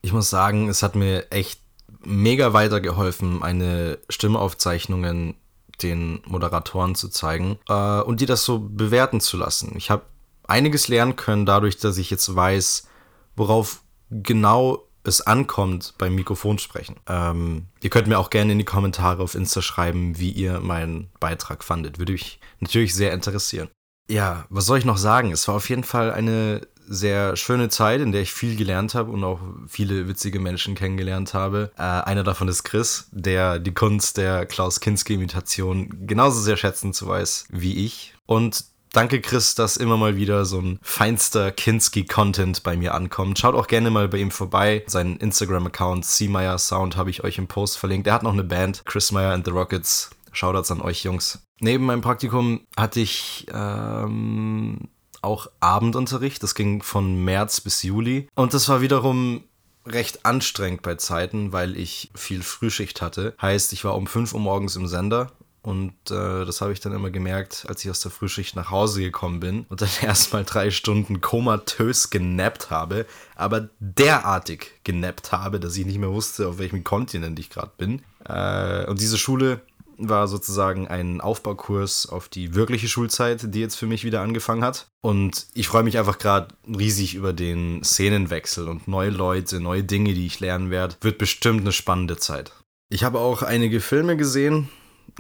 Ich 0.00 0.14
muss 0.14 0.30
sagen, 0.30 0.70
es 0.70 0.82
hat 0.82 0.94
mir 0.94 1.30
echt 1.30 1.60
mega 2.02 2.54
weitergeholfen, 2.54 3.40
meine 3.40 3.98
Stimmaufzeichnungen 4.08 5.34
den 5.82 6.20
Moderatoren 6.26 6.94
zu 6.94 7.08
zeigen 7.08 7.58
äh, 7.68 8.00
und 8.00 8.20
die 8.20 8.26
das 8.26 8.44
so 8.44 8.60
bewerten 8.60 9.20
zu 9.20 9.36
lassen. 9.36 9.74
Ich 9.76 9.90
habe 9.90 10.04
einiges 10.46 10.88
lernen 10.88 11.16
können 11.16 11.44
dadurch, 11.44 11.76
dass 11.76 11.98
ich 11.98 12.10
jetzt 12.10 12.34
weiß, 12.34 12.88
worauf 13.36 13.82
genau 14.08 14.89
es 15.04 15.21
ankommt 15.21 15.95
beim 15.99 16.14
Mikrofonsprechen. 16.14 16.97
Ähm, 17.07 17.66
ihr 17.83 17.90
könnt 17.90 18.07
mir 18.07 18.19
auch 18.19 18.30
gerne 18.30 18.52
in 18.52 18.59
die 18.59 18.64
Kommentare 18.64 19.23
auf 19.23 19.35
Insta 19.35 19.62
schreiben, 19.62 20.19
wie 20.19 20.30
ihr 20.30 20.61
meinen 20.61 21.11
Beitrag 21.21 21.64
fandet. 21.64 21.99
Würde 21.99 22.12
mich 22.12 22.40
natürlich 22.61 22.95
sehr 22.95 23.12
interessieren. 23.12 23.69
Ja, 24.11 24.47
was 24.50 24.66
soll 24.66 24.78
ich 24.78 24.85
noch 24.85 24.99
sagen? 24.99 25.30
Es 25.30 25.47
war 25.47 25.54
auf 25.54 25.69
jeden 25.69 25.85
Fall 25.85 26.12
eine 26.12 26.62
sehr 26.90 27.37
schöne 27.37 27.69
Zeit, 27.69 28.00
in 28.00 28.11
der 28.11 28.23
ich 28.23 28.33
viel 28.33 28.57
gelernt 28.57 28.97
habe 28.97 29.12
und 29.12 29.23
auch 29.23 29.38
viele 29.69 30.09
witzige 30.09 30.40
Menschen 30.40 30.75
kennengelernt 30.75 31.33
habe. 31.35 31.71
Äh, 31.78 31.83
einer 31.83 32.25
davon 32.25 32.49
ist 32.49 32.64
Chris, 32.64 33.09
der 33.12 33.61
die 33.61 33.73
Kunst 33.73 34.16
der 34.16 34.45
Klaus 34.45 34.80
Kinski-Imitation 34.80 36.07
genauso 36.09 36.40
sehr 36.40 36.57
schätzen 36.57 36.92
zu 36.92 37.07
weiß 37.07 37.47
wie 37.50 37.87
ich. 37.87 38.14
Und 38.26 38.64
Danke, 38.92 39.20
Chris, 39.20 39.54
dass 39.54 39.76
immer 39.76 39.97
mal 39.97 40.16
wieder 40.16 40.44
so 40.44 40.59
ein 40.59 40.80
feinster 40.82 41.52
Kinski-Content 41.52 42.64
bei 42.64 42.76
mir 42.76 42.92
ankommt. 42.92 43.38
Schaut 43.38 43.54
auch 43.54 43.68
gerne 43.68 43.88
mal 43.88 44.09
bei 44.09 44.18
ihm 44.18 44.32
vorbei. 44.32 44.82
Seinen 44.88 45.16
Instagram-Account 45.18 46.04
Seameyer 46.04 46.59
Sound 46.59 46.97
habe 46.97 47.11
ich 47.11 47.23
euch 47.23 47.38
im 47.38 47.47
Post 47.47 47.78
verlinkt. 47.78 48.09
Er 48.09 48.14
hat 48.14 48.25
noch 48.25 48.32
eine 48.32 48.42
Band, 48.42 48.82
Chris 48.87 49.12
Meyer 49.12 49.32
and 49.32 49.44
the 49.44 49.52
Rockets. 49.52 50.11
Shoutouts 50.32 50.73
an 50.73 50.80
euch, 50.80 51.04
Jungs. 51.04 51.40
Neben 51.61 51.87
meinem 51.87 52.00
Praktikum 52.00 52.66
hatte 52.76 52.99
ich 53.00 53.47
ähm, 53.52 54.88
auch 55.23 55.47
Abendunterricht. 55.61 56.42
Das 56.42 56.56
ging 56.56 56.82
von 56.82 57.25
März 57.25 57.61
bis 57.61 57.85
Juli. 57.85 58.26
Und 58.35 58.54
das 58.54 58.68
war 58.68 58.80
wiederum 58.80 59.44
recht 59.87 60.26
anstrengend 60.26 60.82
bei 60.82 60.97
Zeiten, 60.97 61.52
weil 61.52 61.76
ich 61.76 62.11
viel 62.14 62.42
Frühschicht 62.42 63.02
hatte. 63.02 63.35
Heißt, 63.40 63.73
ich 63.73 63.85
war 63.85 63.94
um 63.94 64.09
5 64.09 64.35
Uhr 64.35 64.40
morgens 64.40 64.75
im 64.75 64.88
Sender 64.88 65.30
und 65.62 65.92
äh, 66.10 66.44
das 66.44 66.60
habe 66.60 66.72
ich 66.72 66.80
dann 66.80 66.92
immer 66.92 67.10
gemerkt, 67.10 67.66
als 67.68 67.84
ich 67.84 67.90
aus 67.90 68.00
der 68.00 68.10
Frühschicht 68.10 68.56
nach 68.56 68.70
Hause 68.70 69.02
gekommen 69.02 69.40
bin 69.40 69.66
und 69.68 69.82
dann 69.82 69.88
erstmal 70.02 70.44
drei 70.44 70.70
Stunden 70.70 71.20
komatös 71.20 72.10
genappt 72.10 72.70
habe, 72.70 73.06
aber 73.36 73.68
derartig 73.78 74.80
genappt 74.84 75.32
habe, 75.32 75.60
dass 75.60 75.76
ich 75.76 75.86
nicht 75.86 75.98
mehr 75.98 76.12
wusste, 76.12 76.48
auf 76.48 76.58
welchem 76.58 76.84
Kontinent 76.84 77.38
ich 77.38 77.50
gerade 77.50 77.72
bin. 77.76 78.02
Äh, 78.26 78.86
und 78.86 79.00
diese 79.00 79.18
Schule 79.18 79.60
war 80.00 80.28
sozusagen 80.28 80.88
ein 80.88 81.20
Aufbaukurs 81.20 82.08
auf 82.08 82.28
die 82.28 82.54
wirkliche 82.54 82.88
Schulzeit, 82.88 83.54
die 83.54 83.60
jetzt 83.60 83.76
für 83.76 83.86
mich 83.86 84.04
wieder 84.04 84.22
angefangen 84.22 84.64
hat. 84.64 84.88
Und 85.02 85.46
ich 85.54 85.68
freue 85.68 85.82
mich 85.82 85.98
einfach 85.98 86.18
gerade 86.18 86.48
riesig 86.66 87.14
über 87.14 87.32
den 87.32 87.84
Szenenwechsel 87.84 88.68
und 88.68 88.88
neue 88.88 89.10
Leute, 89.10 89.60
neue 89.60 89.84
Dinge, 89.84 90.14
die 90.14 90.26
ich 90.26 90.40
lernen 90.40 90.70
werde. 90.70 90.96
Wird 91.02 91.18
bestimmt 91.18 91.60
eine 91.60 91.72
spannende 91.72 92.16
Zeit. 92.16 92.52
Ich 92.88 93.04
habe 93.04 93.18
auch 93.18 93.42
einige 93.42 93.80
Filme 93.80 94.16
gesehen, 94.16 94.68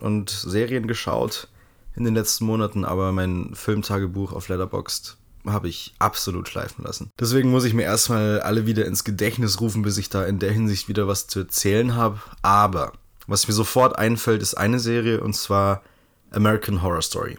und 0.00 0.30
Serien 0.30 0.86
geschaut 0.86 1.48
in 1.94 2.04
den 2.04 2.14
letzten 2.14 2.44
Monaten, 2.44 2.84
aber 2.84 3.12
mein 3.12 3.54
Filmtagebuch 3.54 4.32
auf 4.32 4.48
Letterboxd 4.48 5.16
habe 5.46 5.68
ich 5.68 5.94
absolut 5.98 6.48
schleifen 6.48 6.84
lassen. 6.84 7.10
Deswegen 7.18 7.50
muss 7.50 7.64
ich 7.64 7.74
mir 7.74 7.82
erstmal 7.82 8.40
alle 8.40 8.66
wieder 8.66 8.84
ins 8.84 9.04
Gedächtnis 9.04 9.60
rufen, 9.60 9.82
bis 9.82 9.96
ich 9.98 10.10
da 10.10 10.24
in 10.24 10.38
der 10.38 10.52
Hinsicht 10.52 10.88
wieder 10.88 11.08
was 11.08 11.26
zu 11.26 11.40
erzählen 11.40 11.94
habe. 11.94 12.20
Aber 12.42 12.92
was 13.26 13.48
mir 13.48 13.54
sofort 13.54 13.98
einfällt, 13.98 14.42
ist 14.42 14.54
eine 14.54 14.80
Serie 14.80 15.20
und 15.20 15.34
zwar 15.34 15.82
American 16.30 16.82
Horror 16.82 17.02
Story. 17.02 17.38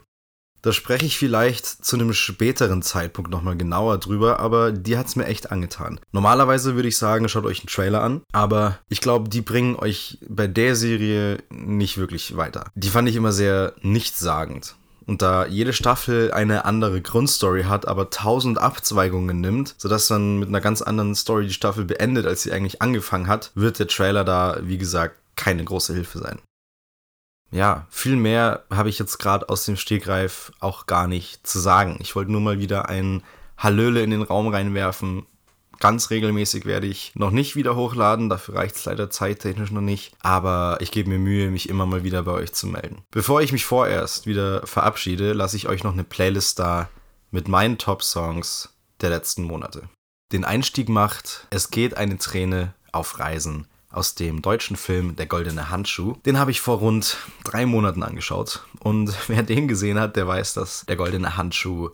Da 0.61 0.71
spreche 0.71 1.05
ich 1.05 1.17
vielleicht 1.17 1.65
zu 1.65 1.95
einem 1.95 2.13
späteren 2.13 2.83
Zeitpunkt 2.83 3.31
nochmal 3.31 3.57
genauer 3.57 3.97
drüber, 3.97 4.39
aber 4.39 4.71
die 4.71 4.97
hat 4.97 5.07
es 5.07 5.15
mir 5.15 5.25
echt 5.25 5.51
angetan. 5.51 5.99
Normalerweise 6.11 6.75
würde 6.75 6.87
ich 6.87 6.97
sagen, 6.97 7.27
schaut 7.29 7.45
euch 7.45 7.61
einen 7.61 7.67
Trailer 7.67 8.03
an, 8.03 8.21
aber 8.31 8.77
ich 8.87 9.01
glaube, 9.01 9.29
die 9.29 9.41
bringen 9.41 9.75
euch 9.75 10.19
bei 10.27 10.47
der 10.47 10.75
Serie 10.75 11.39
nicht 11.49 11.97
wirklich 11.97 12.37
weiter. 12.37 12.65
Die 12.75 12.89
fand 12.89 13.09
ich 13.09 13.15
immer 13.15 13.31
sehr 13.31 13.73
nichtssagend. 13.81 14.75
und 15.07 15.21
da 15.21 15.45
jede 15.47 15.73
Staffel 15.73 16.31
eine 16.31 16.63
andere 16.65 17.01
Grundstory 17.01 17.63
hat, 17.63 17.87
aber 17.87 18.11
tausend 18.11 18.59
Abzweigungen 18.59 19.41
nimmt, 19.41 19.75
sodass 19.77 20.07
dann 20.07 20.37
mit 20.37 20.47
einer 20.49 20.61
ganz 20.61 20.81
anderen 20.81 21.15
Story 21.15 21.47
die 21.47 21.53
Staffel 21.53 21.85
beendet, 21.85 22.25
als 22.25 22.43
sie 22.43 22.51
eigentlich 22.51 22.81
angefangen 22.81 23.27
hat, 23.27 23.51
wird 23.55 23.79
der 23.79 23.87
Trailer 23.87 24.23
da, 24.23 24.59
wie 24.61 24.77
gesagt, 24.77 25.17
keine 25.35 25.63
große 25.63 25.93
Hilfe 25.93 26.19
sein. 26.19 26.39
Ja, 27.51 27.85
viel 27.89 28.15
mehr 28.15 28.63
habe 28.73 28.89
ich 28.89 28.97
jetzt 28.97 29.17
gerade 29.17 29.49
aus 29.49 29.65
dem 29.65 29.75
Stegreif 29.75 30.51
auch 30.59 30.85
gar 30.85 31.07
nicht 31.07 31.45
zu 31.45 31.59
sagen. 31.59 31.97
Ich 31.99 32.15
wollte 32.15 32.31
nur 32.31 32.41
mal 32.41 32.59
wieder 32.59 32.89
ein 32.89 33.23
Hallöle 33.57 34.01
in 34.01 34.11
den 34.11 34.23
Raum 34.23 34.47
reinwerfen, 34.47 35.25
Ganz 35.81 36.11
regelmäßig 36.11 36.65
werde 36.65 36.85
ich 36.85 37.11
noch 37.15 37.31
nicht 37.31 37.55
wieder 37.55 37.75
hochladen, 37.75 38.29
dafür 38.29 38.53
reicht 38.53 38.75
es 38.75 38.85
leider 38.85 39.09
zeittechnisch 39.09 39.71
noch 39.71 39.81
nicht, 39.81 40.13
aber 40.19 40.77
ich 40.79 40.91
gebe 40.91 41.09
mir 41.09 41.17
Mühe, 41.17 41.49
mich 41.49 41.69
immer 41.69 41.87
mal 41.87 42.03
wieder 42.03 42.21
bei 42.21 42.33
euch 42.33 42.53
zu 42.53 42.67
melden. 42.67 43.01
Bevor 43.09 43.41
ich 43.41 43.51
mich 43.51 43.65
vorerst 43.65 44.27
wieder 44.27 44.65
verabschiede, 44.67 45.33
lasse 45.33 45.57
ich 45.57 45.67
euch 45.67 45.83
noch 45.83 45.93
eine 45.93 46.03
Playlist 46.03 46.59
da 46.59 46.87
mit 47.31 47.47
meinen 47.47 47.79
Top-Songs 47.79 48.69
der 49.01 49.09
letzten 49.09 49.41
Monate. 49.41 49.89
Den 50.31 50.45
Einstieg 50.45 50.87
macht 50.87 51.47
Es 51.49 51.71
geht 51.71 51.97
eine 51.97 52.19
Träne 52.19 52.75
auf 52.91 53.17
Reisen 53.17 53.65
aus 53.91 54.15
dem 54.15 54.41
deutschen 54.41 54.75
Film 54.75 55.15
Der 55.15 55.25
goldene 55.25 55.69
Handschuh. 55.69 56.15
Den 56.25 56.37
habe 56.37 56.51
ich 56.51 56.61
vor 56.61 56.77
rund 56.77 57.17
drei 57.43 57.65
Monaten 57.65 58.03
angeschaut 58.03 58.65
und 58.79 59.13
wer 59.27 59.43
den 59.43 59.67
gesehen 59.67 59.99
hat, 59.99 60.15
der 60.15 60.27
weiß, 60.27 60.53
dass 60.53 60.85
Der 60.87 60.95
goldene 60.95 61.37
Handschuh, 61.37 61.89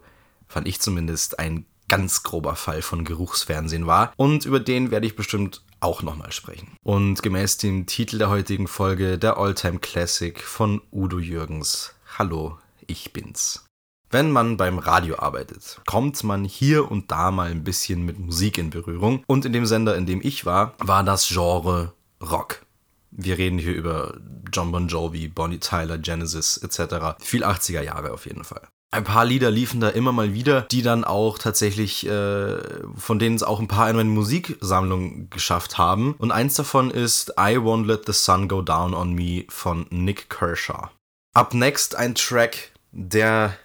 fand 0.48 0.68
ich 0.68 0.80
zumindest, 0.80 1.40
ein 1.40 1.66
ganz 1.88 2.24
grober 2.24 2.56
Fall 2.56 2.82
von 2.82 3.06
Geruchsfernsehen 3.06 3.88
war. 3.88 4.14
Und 4.18 4.46
über 4.46 4.60
den 4.60 4.92
werde 4.92 5.08
ich 5.08 5.16
bestimmt 5.16 5.62
auch 5.80 6.02
nochmal 6.02 6.32
sprechen. 6.32 6.76
Und 6.84 7.22
gemäß 7.22 7.58
dem 7.58 7.86
Titel 7.86 8.18
der 8.18 8.30
heutigen 8.30 8.68
Folge, 8.68 9.18
der 9.18 9.38
Alltime 9.38 9.80
Classic 9.80 10.40
von 10.42 10.82
Udo 10.92 11.20
Jürgens. 11.20 11.94
Hallo, 12.18 12.58
ich 12.88 13.14
bin's. 13.14 13.67
Wenn 14.10 14.32
man 14.32 14.58
beim 14.58 14.80
Radio 14.80 15.20
arbeitet, 15.20 15.82
kommt 15.86 16.24
man 16.24 16.46
hier 16.46 16.90
und 16.90 17.12
da 17.12 17.32
mal 17.32 17.52
ein 17.52 17.64
bisschen 17.64 18.06
mit 18.06 18.20
Musik 18.20 18.58
in 18.58 18.70
Berührung. 18.70 19.24
Und 19.28 19.46
in 19.46 19.54
dem 19.54 19.66
Sender, 19.66 19.96
in 19.96 20.06
dem 20.06 20.22
ich 20.24 20.46
war, 20.46 20.74
war 20.80 21.04
das 21.04 21.28
Genre 21.28 21.94
Rock. 22.22 22.66
Wir 23.12 23.38
reden 23.38 23.60
hier 23.60 23.74
über 23.74 24.18
John 24.52 24.72
Bon 24.72 24.88
Jovi, 24.88 25.28
Bonnie 25.28 25.60
Tyler, 25.60 25.98
Genesis 25.98 26.58
etc. 26.58 27.20
Viel 27.20 27.44
80er 27.44 27.82
Jahre 27.82 28.12
auf 28.12 28.26
jeden 28.26 28.44
Fall 28.44 28.68
ein 28.92 29.04
paar 29.04 29.26
Lieder 29.26 29.52
liefen 29.52 29.80
da 29.80 29.90
immer 29.90 30.12
mal 30.12 30.34
wieder, 30.34 30.62
die 30.62 30.82
dann 30.82 31.04
auch 31.04 31.38
tatsächlich, 31.38 32.08
äh, 32.08 32.58
von 32.96 33.20
denen 33.20 33.36
es 33.36 33.44
auch 33.44 33.60
ein 33.60 33.68
paar 33.68 33.90
in 33.90 33.96
meine 33.96 34.10
Musiksammlung 34.10 35.30
geschafft 35.30 35.78
haben. 35.78 36.16
Und 36.18 36.32
eins 36.32 36.56
davon 36.56 36.90
ist 36.90 37.32
I 37.32 37.58
Won't 37.58 37.86
Let 37.86 38.06
the 38.06 38.14
Sun 38.14 38.48
Go 38.48 38.62
Down 38.62 38.94
on 38.94 39.14
Me 39.14 39.46
von 39.50 39.86
Nick 39.90 40.30
Kershaw. 40.30 40.90
Up 41.34 41.54
next 41.54 41.96
ein 41.96 42.16
Track, 42.16 42.72
der 42.92 43.58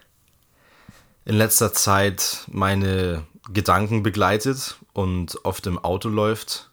in 1.24 1.36
letzter 1.36 1.72
Zeit 1.72 2.44
meine 2.50 3.24
Gedanken 3.52 4.02
begleitet 4.02 4.76
und 4.92 5.44
oft 5.44 5.66
im 5.66 5.78
Auto 5.78 6.08
läuft. 6.08 6.70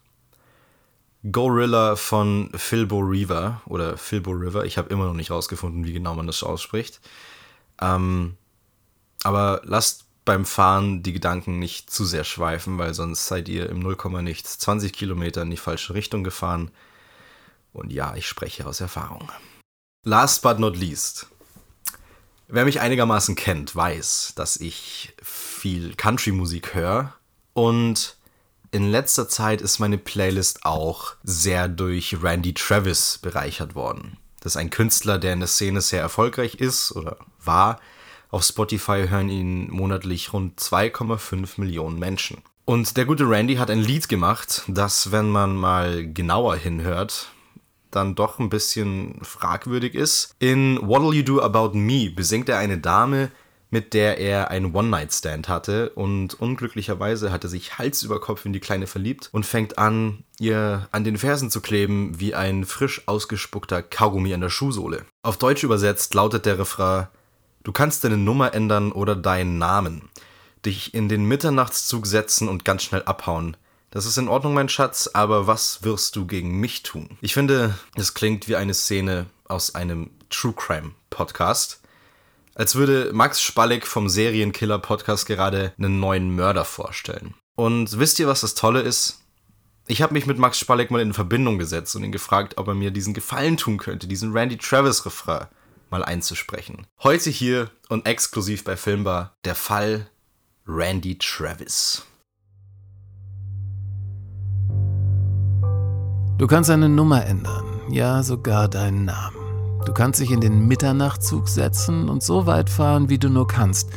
Gorilla 1.30 1.96
von 1.96 2.50
Philbo 2.54 3.00
River 3.00 3.60
oder 3.66 3.96
Philbo 3.96 4.30
River. 4.30 4.64
Ich 4.64 4.78
habe 4.78 4.88
immer 4.88 5.04
noch 5.04 5.14
nicht 5.14 5.30
rausgefunden, 5.30 5.84
wie 5.84 5.92
genau 5.92 6.14
man 6.14 6.26
das 6.26 6.42
ausspricht. 6.42 7.00
Ähm, 7.80 8.36
aber 9.22 9.60
lasst 9.64 10.06
beim 10.24 10.44
Fahren 10.44 11.02
die 11.02 11.12
Gedanken 11.12 11.58
nicht 11.58 11.90
zu 11.90 12.04
sehr 12.04 12.24
schweifen, 12.24 12.78
weil 12.78 12.94
sonst 12.94 13.26
seid 13.26 13.48
ihr 13.48 13.68
im 13.68 13.80
0, 13.80 13.96
nichts 14.22 14.58
20 14.58 14.92
Kilometer 14.92 15.42
in 15.42 15.50
die 15.50 15.56
falsche 15.56 15.94
Richtung 15.94 16.24
gefahren. 16.24 16.70
Und 17.72 17.92
ja, 17.92 18.14
ich 18.16 18.26
spreche 18.26 18.66
aus 18.66 18.80
Erfahrung. 18.80 19.30
Last 20.04 20.42
but 20.42 20.58
not 20.58 20.76
least. 20.76 21.26
Wer 22.52 22.64
mich 22.64 22.80
einigermaßen 22.80 23.36
kennt, 23.36 23.76
weiß, 23.76 24.32
dass 24.34 24.56
ich 24.56 25.14
viel 25.22 25.94
Country-Musik 25.94 26.74
höre 26.74 27.14
und 27.52 28.16
in 28.72 28.90
letzter 28.90 29.28
Zeit 29.28 29.60
ist 29.60 29.78
meine 29.78 29.98
Playlist 29.98 30.64
auch 30.64 31.14
sehr 31.22 31.68
durch 31.68 32.22
Randy 32.22 32.54
Travis 32.54 33.18
bereichert 33.22 33.76
worden. 33.76 34.16
Das 34.40 34.52
ist 34.52 34.56
ein 34.56 34.70
Künstler, 34.70 35.18
der 35.18 35.32
in 35.32 35.40
der 35.40 35.48
Szene 35.48 35.80
sehr 35.80 36.00
erfolgreich 36.00 36.56
ist 36.56 36.90
oder 36.92 37.18
war 37.44 37.78
auf 38.30 38.42
Spotify 38.44 39.06
hören 39.08 39.28
ihn 39.28 39.70
monatlich 39.70 40.32
rund 40.32 40.60
2,5 40.60 41.60
Millionen 41.60 41.98
Menschen. 41.98 42.38
Und 42.64 42.96
der 42.96 43.04
gute 43.04 43.28
Randy 43.28 43.56
hat 43.56 43.70
ein 43.70 43.80
Lied 43.80 44.08
gemacht, 44.08 44.62
das, 44.68 45.10
wenn 45.10 45.28
man 45.30 45.56
mal 45.56 46.06
genauer 46.12 46.56
hinhört, 46.56 47.28
dann 47.90 48.14
doch 48.14 48.38
ein 48.38 48.50
bisschen 48.50 49.18
fragwürdig 49.22 49.94
ist. 49.94 50.34
In 50.38 50.78
What'll 50.78 51.14
You 51.14 51.22
Do 51.22 51.42
About 51.42 51.76
Me 51.76 52.10
besingt 52.10 52.48
er 52.48 52.58
eine 52.58 52.78
Dame, 52.78 53.30
mit 53.70 53.94
der 53.94 54.18
er 54.18 54.50
einen 54.50 54.74
One-Night-Stand 54.74 55.48
hatte 55.48 55.90
und 55.90 56.34
unglücklicherweise 56.34 57.30
hat 57.30 57.44
er 57.44 57.50
sich 57.50 57.78
Hals 57.78 58.02
über 58.02 58.20
Kopf 58.20 58.44
in 58.44 58.52
die 58.52 58.60
Kleine 58.60 58.86
verliebt 58.86 59.28
und 59.32 59.46
fängt 59.46 59.78
an, 59.78 60.24
ihr 60.38 60.88
an 60.90 61.04
den 61.04 61.16
Fersen 61.16 61.50
zu 61.50 61.60
kleben 61.60 62.18
wie 62.18 62.34
ein 62.34 62.64
frisch 62.64 63.02
ausgespuckter 63.06 63.82
Kaugummi 63.82 64.34
an 64.34 64.40
der 64.40 64.50
Schuhsohle. 64.50 65.04
Auf 65.22 65.38
Deutsch 65.38 65.62
übersetzt 65.62 66.14
lautet 66.14 66.46
der 66.46 66.58
Refrain 66.58 67.06
Du 67.62 67.72
kannst 67.72 68.04
deine 68.04 68.16
Nummer 68.16 68.54
ändern 68.54 68.90
oder 68.90 69.14
deinen 69.14 69.58
Namen. 69.58 70.08
Dich 70.64 70.94
in 70.94 71.08
den 71.08 71.24
Mitternachtszug 71.24 72.06
setzen 72.06 72.48
und 72.48 72.64
ganz 72.64 72.82
schnell 72.82 73.02
abhauen. 73.02 73.56
Das 73.92 74.06
ist 74.06 74.18
in 74.18 74.28
Ordnung, 74.28 74.54
mein 74.54 74.68
Schatz, 74.68 75.10
aber 75.14 75.48
was 75.48 75.82
wirst 75.82 76.14
du 76.14 76.24
gegen 76.24 76.60
mich 76.60 76.84
tun? 76.84 77.18
Ich 77.22 77.34
finde, 77.34 77.74
es 77.96 78.14
klingt 78.14 78.46
wie 78.46 78.54
eine 78.54 78.72
Szene 78.72 79.26
aus 79.48 79.74
einem 79.74 80.10
True 80.30 80.54
Crime 80.56 80.92
Podcast. 81.10 81.80
Als 82.54 82.76
würde 82.76 83.10
Max 83.12 83.42
Spalleck 83.42 83.84
vom 83.84 84.08
Serienkiller 84.08 84.78
Podcast 84.78 85.26
gerade 85.26 85.72
einen 85.76 85.98
neuen 85.98 86.36
Mörder 86.36 86.64
vorstellen. 86.64 87.34
Und 87.56 87.98
wisst 87.98 88.20
ihr, 88.20 88.28
was 88.28 88.42
das 88.42 88.54
Tolle 88.54 88.80
ist? 88.80 89.24
Ich 89.88 90.02
habe 90.02 90.12
mich 90.12 90.24
mit 90.24 90.38
Max 90.38 90.60
Spalleck 90.60 90.92
mal 90.92 91.00
in 91.00 91.12
Verbindung 91.12 91.58
gesetzt 91.58 91.96
und 91.96 92.04
ihn 92.04 92.12
gefragt, 92.12 92.58
ob 92.58 92.68
er 92.68 92.74
mir 92.74 92.92
diesen 92.92 93.12
Gefallen 93.12 93.56
tun 93.56 93.76
könnte, 93.76 94.06
diesen 94.06 94.32
Randy 94.32 94.56
Travis 94.56 95.04
Refrain 95.04 95.48
mal 95.90 96.04
einzusprechen. 96.04 96.86
Heute 97.02 97.30
hier 97.30 97.72
und 97.88 98.06
exklusiv 98.06 98.62
bei 98.62 98.76
Filmbar 98.76 99.34
der 99.44 99.56
Fall 99.56 100.08
Randy 100.64 101.18
Travis. 101.18 102.04
Du 106.40 106.46
kannst 106.46 106.70
deine 106.70 106.88
Nummer 106.88 107.26
ändern, 107.26 107.82
ja 107.90 108.22
sogar 108.22 108.66
deinen 108.66 109.04
Namen. 109.04 109.36
Du 109.84 109.92
kannst 109.92 110.20
dich 110.20 110.30
in 110.30 110.40
den 110.40 110.66
Mitternachtzug 110.66 111.46
setzen 111.50 112.08
und 112.08 112.22
so 112.22 112.46
weit 112.46 112.70
fahren, 112.70 113.10
wie 113.10 113.18
du 113.18 113.28
nur 113.28 113.46
kannst. 113.46 113.90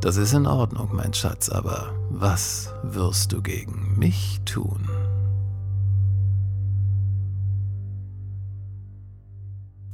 Das 0.00 0.16
ist 0.16 0.32
in 0.32 0.46
Ordnung, 0.46 0.88
mein 0.94 1.12
Schatz, 1.12 1.50
aber 1.50 1.92
was 2.08 2.72
wirst 2.82 3.32
du 3.32 3.42
gegen 3.42 3.98
mich 3.98 4.40
tun? 4.46 4.88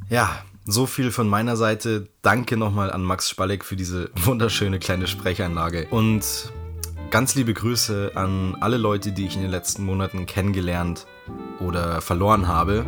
Ja, 0.08 0.30
so 0.66 0.86
viel 0.86 1.10
von 1.10 1.28
meiner 1.28 1.56
Seite. 1.56 2.10
Danke 2.22 2.56
nochmal 2.56 2.92
an 2.92 3.02
Max 3.02 3.28
Spalleck 3.28 3.64
für 3.64 3.74
diese 3.74 4.12
wunderschöne 4.14 4.78
kleine 4.78 5.08
Sprecheinlage. 5.08 5.88
Und 5.90 6.52
ganz 7.10 7.34
liebe 7.34 7.54
Grüße 7.54 8.12
an 8.14 8.56
alle 8.60 8.76
Leute, 8.76 9.12
die 9.12 9.26
ich 9.26 9.36
in 9.36 9.42
den 9.42 9.50
letzten 9.50 9.84
Monaten 9.84 10.26
kennengelernt 10.26 11.06
oder 11.60 12.00
verloren 12.00 12.48
habe. 12.48 12.84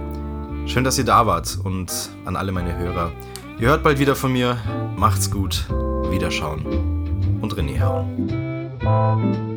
Schön, 0.67 0.85
dass 0.85 0.99
ihr 0.99 1.05
da 1.05 1.27
wart 1.27 1.59
und 1.63 2.11
an 2.25 2.37
alle 2.37 2.53
meine 2.53 2.77
Hörer. 2.77 3.13
Ihr 3.59 3.69
hört 3.69 3.83
bald 3.83 3.99
wieder 3.99 4.15
von 4.15 4.33
mir. 4.33 4.59
Macht's 4.97 5.31
gut. 5.31 5.67
Wiederschauen. 6.11 7.41
Und 7.41 7.55
René 7.55 7.81
Hauen. 7.81 9.50